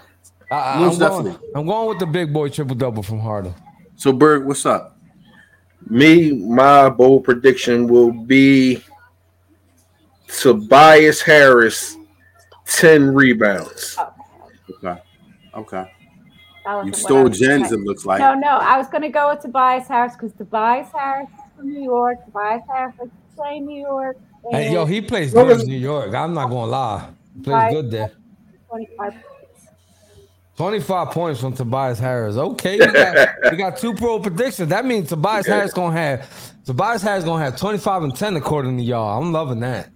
I, 0.52 0.56
I, 0.56 0.80
Most 0.80 1.02
I'm 1.02 1.24
going. 1.24 1.40
I'm 1.56 1.66
going 1.66 1.90
with 1.90 2.00
the 2.00 2.06
big 2.06 2.32
boy 2.32 2.50
triple 2.50 2.76
double 2.76 3.02
from 3.02 3.20
Harden. 3.20 3.54
So 3.96 4.14
Berg, 4.14 4.46
what's 4.46 4.66
up? 4.66 4.98
Me, 5.90 6.34
my 6.34 6.90
bold 6.90 7.24
prediction 7.24 7.88
will 7.88 8.12
be 8.12 8.84
Tobias 10.28 11.22
Harris, 11.22 11.98
10 12.66 13.14
rebounds. 13.14 13.98
Okay. 14.70 15.02
Okay. 15.56 15.92
You 16.86 16.94
stole 16.94 17.30
was 17.30 17.40
Jen's, 17.40 17.72
it 17.72 17.80
looks 17.80 18.06
like. 18.06 18.20
No, 18.20 18.34
no, 18.34 18.58
I 18.58 18.78
was 18.78 18.88
going 18.88 19.04
to 19.04 19.10
go 19.10 19.30
with 19.30 19.42
Tobias 19.42 19.88
Harris 19.88 20.14
because 20.14 20.34
Tobias 20.34 20.90
Harris 20.94 21.30
is 21.30 21.56
from 21.56 21.74
New 21.74 21.84
York. 21.84 22.24
Tobias 22.26 22.64
Harris 22.68 22.96
likes 23.00 23.12
to 23.12 23.36
play 23.36 23.60
New 23.62 23.80
York. 23.80 24.18
Hey, 24.52 24.72
yo, 24.74 24.86
he 24.86 25.02
plays 25.02 25.34
good 25.34 25.62
in 25.62 25.68
New 25.68 25.78
York. 25.78 26.14
I'm 26.14 26.34
not 26.34 26.50
gonna 26.50 26.72
lie. 26.72 27.10
He 27.36 27.42
plays 27.42 27.54
Right. 27.56 27.74
good 27.74 27.92
there. 27.92 28.12
25 28.70 29.12
points. 29.14 29.18
25 30.58 31.12
points 31.12 31.40
from 31.42 31.54
Tobias 31.54 32.00
Harris. 32.00 32.36
Okay, 32.36 32.80
we 32.80 32.92
got, 32.92 33.30
we 33.52 33.58
got 33.58 33.78
two 33.78 33.94
pro 33.94 34.20
predictions. 34.20 34.70
That 34.70 34.86
means 34.86 35.10
Tobias 35.10 35.46
Harris 35.46 35.74
gonna 35.74 35.96
have 35.96 36.30
Tobias 36.66 37.02
Harris 37.02 37.24
gonna 37.24 37.44
have 37.44 37.58
25 37.58 38.04
and 38.04 38.16
10 38.16 38.36
according 38.38 38.78
to 38.78 38.84
y'all. 38.84 39.22
I'm 39.22 39.32
loving 39.32 39.60
that. 39.62 39.90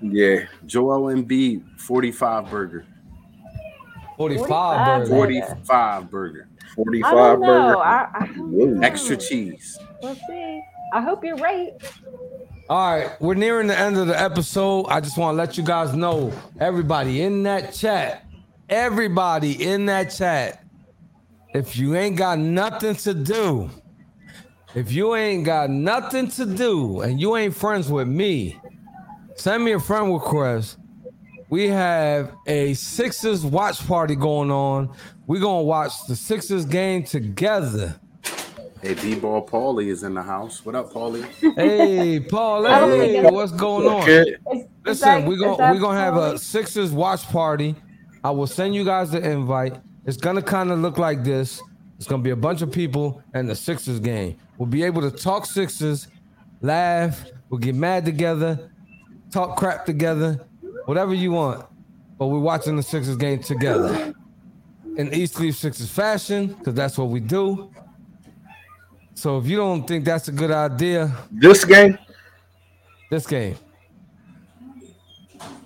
Yeah. 0.00 0.46
Joel 0.66 1.12
Embiid, 1.12 1.62
45 1.80 2.50
burger. 2.50 2.84
45 4.16 4.46
45 4.48 5.08
burger. 5.08 5.10
burger. 5.10 5.46
45 5.66 6.10
burger. 6.10 6.48
45 6.74 7.12
I 7.12 7.14
don't 7.14 7.40
know. 7.40 7.46
burger. 7.46 7.76
I, 7.78 8.08
I 8.14 8.26
don't 8.26 8.52
Whoa. 8.52 8.64
know. 8.66 8.86
Extra 8.86 9.16
cheese. 9.16 9.78
We'll 10.02 10.14
see. 10.14 10.62
I 10.92 11.00
hope 11.02 11.24
you're 11.24 11.36
right. 11.36 11.72
All 12.68 12.90
right, 12.90 13.20
we're 13.20 13.34
nearing 13.34 13.68
the 13.68 13.78
end 13.78 13.96
of 13.96 14.08
the 14.08 14.20
episode. 14.20 14.86
I 14.88 15.00
just 15.00 15.16
want 15.16 15.34
to 15.34 15.38
let 15.38 15.56
you 15.56 15.62
guys 15.62 15.94
know, 15.94 16.32
everybody 16.58 17.22
in 17.22 17.44
that 17.44 17.72
chat, 17.72 18.26
everybody 18.68 19.64
in 19.64 19.86
that 19.86 20.10
chat, 20.10 20.64
if 21.54 21.76
you 21.76 21.94
ain't 21.94 22.16
got 22.16 22.40
nothing 22.40 22.96
to 22.96 23.14
do, 23.14 23.70
if 24.74 24.90
you 24.90 25.14
ain't 25.14 25.44
got 25.44 25.70
nothing 25.70 26.28
to 26.32 26.44
do 26.44 27.02
and 27.02 27.20
you 27.20 27.36
ain't 27.36 27.54
friends 27.54 27.88
with 27.88 28.08
me, 28.08 28.60
send 29.36 29.64
me 29.64 29.70
a 29.70 29.78
friend 29.78 30.12
request. 30.12 30.78
We 31.48 31.68
have 31.68 32.34
a 32.48 32.74
Sixers 32.74 33.44
watch 33.44 33.86
party 33.86 34.16
going 34.16 34.50
on. 34.50 34.92
We're 35.28 35.40
going 35.40 35.62
to 35.62 35.68
watch 35.68 35.92
the 36.08 36.16
Sixers 36.16 36.64
game 36.64 37.04
together. 37.04 38.00
Hey, 38.82 38.94
D-Ball 38.94 39.46
Paulie 39.46 39.86
is 39.88 40.02
in 40.02 40.14
the 40.14 40.22
house. 40.22 40.64
What 40.64 40.74
up, 40.74 40.92
Paulie? 40.92 41.24
Hey, 41.56 42.20
Paul, 42.20 42.64
hey, 42.66 43.22
what's 43.30 43.52
going 43.52 43.86
on? 43.86 44.02
Okay. 44.02 44.20
Is- 44.52 44.62
is 44.62 44.66
Listen, 44.84 45.08
that- 45.08 45.28
we're 45.28 45.38
gonna 45.38 45.72
we're 45.74 45.80
gonna 45.80 45.98
have 45.98 46.16
a 46.16 46.38
Sixers 46.38 46.92
watch 46.92 47.24
party. 47.28 47.74
I 48.22 48.30
will 48.30 48.46
send 48.46 48.74
you 48.74 48.84
guys 48.84 49.10
the 49.10 49.18
invite. 49.18 49.76
It's 50.04 50.16
gonna 50.16 50.42
kind 50.42 50.70
of 50.70 50.78
look 50.78 50.98
like 50.98 51.24
this. 51.24 51.60
It's 51.96 52.06
gonna 52.06 52.22
be 52.22 52.30
a 52.30 52.36
bunch 52.36 52.62
of 52.62 52.70
people 52.70 53.22
and 53.34 53.48
the 53.48 53.56
Sixers 53.56 53.98
game. 53.98 54.36
We'll 54.58 54.68
be 54.68 54.84
able 54.84 55.02
to 55.02 55.10
talk 55.10 55.46
Sixers, 55.46 56.06
laugh, 56.60 57.24
we'll 57.50 57.58
get 57.58 57.74
mad 57.74 58.04
together, 58.04 58.70
talk 59.32 59.56
crap 59.56 59.86
together, 59.86 60.46
whatever 60.84 61.14
you 61.14 61.32
want. 61.32 61.64
But 62.18 62.28
we're 62.28 62.38
watching 62.38 62.76
the 62.76 62.82
Sixers 62.82 63.16
game 63.16 63.40
together 63.42 64.14
in 64.96 65.12
East 65.12 65.40
Leaf 65.40 65.56
Sixers 65.56 65.90
fashion, 65.90 66.48
because 66.58 66.74
that's 66.74 66.96
what 66.96 67.08
we 67.08 67.18
do. 67.20 67.70
So 69.16 69.38
if 69.38 69.46
you 69.46 69.56
don't 69.56 69.88
think 69.88 70.04
that's 70.04 70.28
a 70.28 70.32
good 70.32 70.50
idea, 70.50 71.10
This 71.32 71.64
game, 71.64 71.98
this 73.10 73.26
game. 73.26 73.56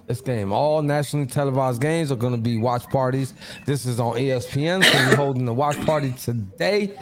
This 0.06 0.20
game. 0.20 0.52
All 0.52 0.82
nationally 0.82 1.26
televised 1.26 1.82
games 1.82 2.12
are 2.12 2.16
going 2.16 2.32
to 2.32 2.40
be 2.40 2.58
watch 2.58 2.84
parties. 2.90 3.34
This 3.66 3.86
is 3.86 3.98
on 3.98 4.14
ESPN, 4.14 4.84
so 4.84 5.08
we're 5.08 5.16
holding 5.16 5.44
the 5.46 5.52
watch 5.54 5.84
party 5.84 6.12
today. 6.12 6.96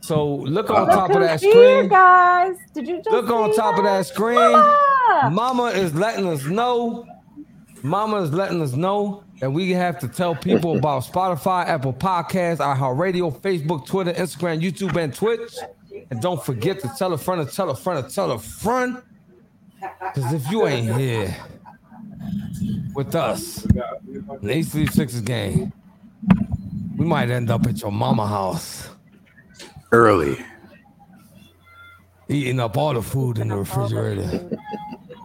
So 0.00 0.36
look 0.36 0.68
on 0.68 0.86
Look 0.86 0.90
top 0.90 1.10
of 1.10 1.16
who's 1.16 1.26
that 1.26 1.40
here, 1.40 1.52
screen. 1.52 1.88
guys. 1.88 2.56
Did 2.74 2.86
you 2.86 2.96
just 2.98 3.10
Look 3.10 3.30
on 3.30 3.50
see 3.50 3.56
top 3.56 3.78
of 3.78 3.84
that 3.84 4.06
screen. 4.06 4.36
Mama! 4.36 5.30
Mama 5.32 5.64
is 5.64 5.94
letting 5.94 6.26
us 6.28 6.44
know. 6.44 7.06
Mama 7.82 8.22
is 8.22 8.32
letting 8.32 8.60
us 8.62 8.72
know 8.72 9.24
that 9.40 9.50
we 9.50 9.70
have 9.70 9.98
to 10.00 10.08
tell 10.08 10.34
people 10.34 10.76
about 10.76 11.04
Spotify, 11.04 11.66
Apple 11.66 11.92
Podcasts, 11.92 12.58
iHeartRadio, 12.58 13.38
Facebook, 13.40 13.86
Twitter, 13.86 14.12
Instagram, 14.12 14.60
YouTube, 14.60 14.96
and 14.96 15.14
Twitch. 15.14 15.54
And 16.10 16.20
don't 16.20 16.42
forget 16.44 16.80
to 16.80 16.90
tell 16.98 17.12
a 17.12 17.18
friend 17.18 17.46
to 17.46 17.54
tell 17.54 17.70
a 17.70 17.76
friend 17.76 18.06
to 18.06 18.14
tell 18.14 18.32
a 18.32 18.38
friend. 18.38 19.02
Because 19.80 20.32
if 20.32 20.50
you 20.50 20.66
ain't 20.66 20.94
here 20.96 21.34
with 22.94 23.14
us, 23.14 23.64
in 23.64 24.38
the 24.42 24.56
East 24.56 24.72
Sixers 24.92 25.20
game, 25.22 25.72
we 26.96 27.06
might 27.06 27.30
end 27.30 27.50
up 27.50 27.66
at 27.66 27.80
your 27.80 27.92
mama 27.92 28.26
house 28.26 28.90
Early. 29.90 30.36
eating 32.28 32.60
up 32.60 32.76
all 32.76 32.92
the 32.92 33.02
food 33.02 33.38
in 33.38 33.48
the 33.48 33.56
refrigerator, 33.56 34.50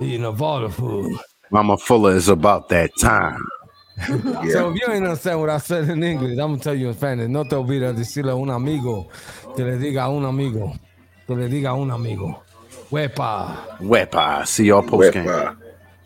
eating 0.02 0.26
up 0.26 0.42
all 0.42 0.62
the 0.62 0.70
food. 0.70 1.20
Mama 1.56 1.78
Fuller 1.78 2.14
is 2.14 2.28
about 2.28 2.68
that 2.68 2.92
time. 3.00 3.40
yeah. 3.98 4.50
So 4.50 4.72
if 4.72 4.76
you 4.76 4.92
ain't 4.92 5.06
understand 5.06 5.40
what 5.40 5.50
I 5.50 5.58
said 5.58 5.88
in 5.88 6.04
English, 6.04 6.32
I'm 6.32 6.52
gonna 6.52 6.58
tell 6.58 6.76
you 6.76 6.90
in 6.90 6.94
Spanish. 6.96 7.30
No 7.30 7.46
te 7.46 7.56
olvides 7.56 7.96
decirle 7.96 8.32
a 8.32 8.36
un 8.36 8.50
amigo 8.50 9.08
que 9.56 9.64
le 9.64 9.78
diga 9.78 10.04
a 10.04 10.10
un 10.10 10.26
amigo 10.26 10.78
que 11.26 11.34
le 11.34 11.48
diga 11.48 11.70
a 11.70 11.76
un 11.76 11.92
amigo. 11.92 12.44
Wepa. 12.92 13.80
Wepa. 13.80 14.46
See 14.46 14.66
y'all 14.66 14.84
post 14.84 15.14
game. 15.14 15.58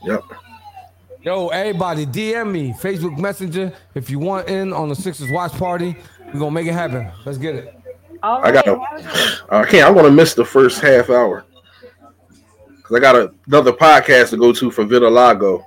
Yep. 0.04 0.22
Yo, 1.24 1.48
everybody, 1.48 2.06
DM 2.06 2.52
me, 2.52 2.74
Facebook 2.74 3.18
Messenger. 3.18 3.74
If 3.96 4.12
you 4.12 4.20
want 4.20 4.50
in 4.50 4.72
on 4.72 4.90
the 4.90 4.96
Sixers 4.96 5.32
watch 5.32 5.54
party, 5.54 5.96
we're 6.32 6.40
gonna 6.42 6.52
make 6.52 6.68
it 6.68 6.74
happen. 6.74 7.12
Let's 7.26 7.40
get 7.40 7.56
it. 7.56 7.74
All 8.22 8.38
I 8.38 8.52
right. 8.52 8.54
got 8.54 8.66
have 8.66 8.78
a 9.50 9.56
I 9.56 9.66
can't. 9.66 9.90
I'm 9.90 9.96
gonna 9.96 10.12
miss 10.12 10.36
the 10.36 10.46
first 10.46 10.80
half 10.80 11.10
hour 11.10 11.44
because 12.90 12.98
I 12.98 13.00
got 13.00 13.16
a, 13.16 13.34
another 13.48 13.74
podcast 13.74 14.32
to 14.32 14.38
go 14.38 14.52
to 14.52 14.72
for 14.72 14.84
Vitalago. 14.84 15.66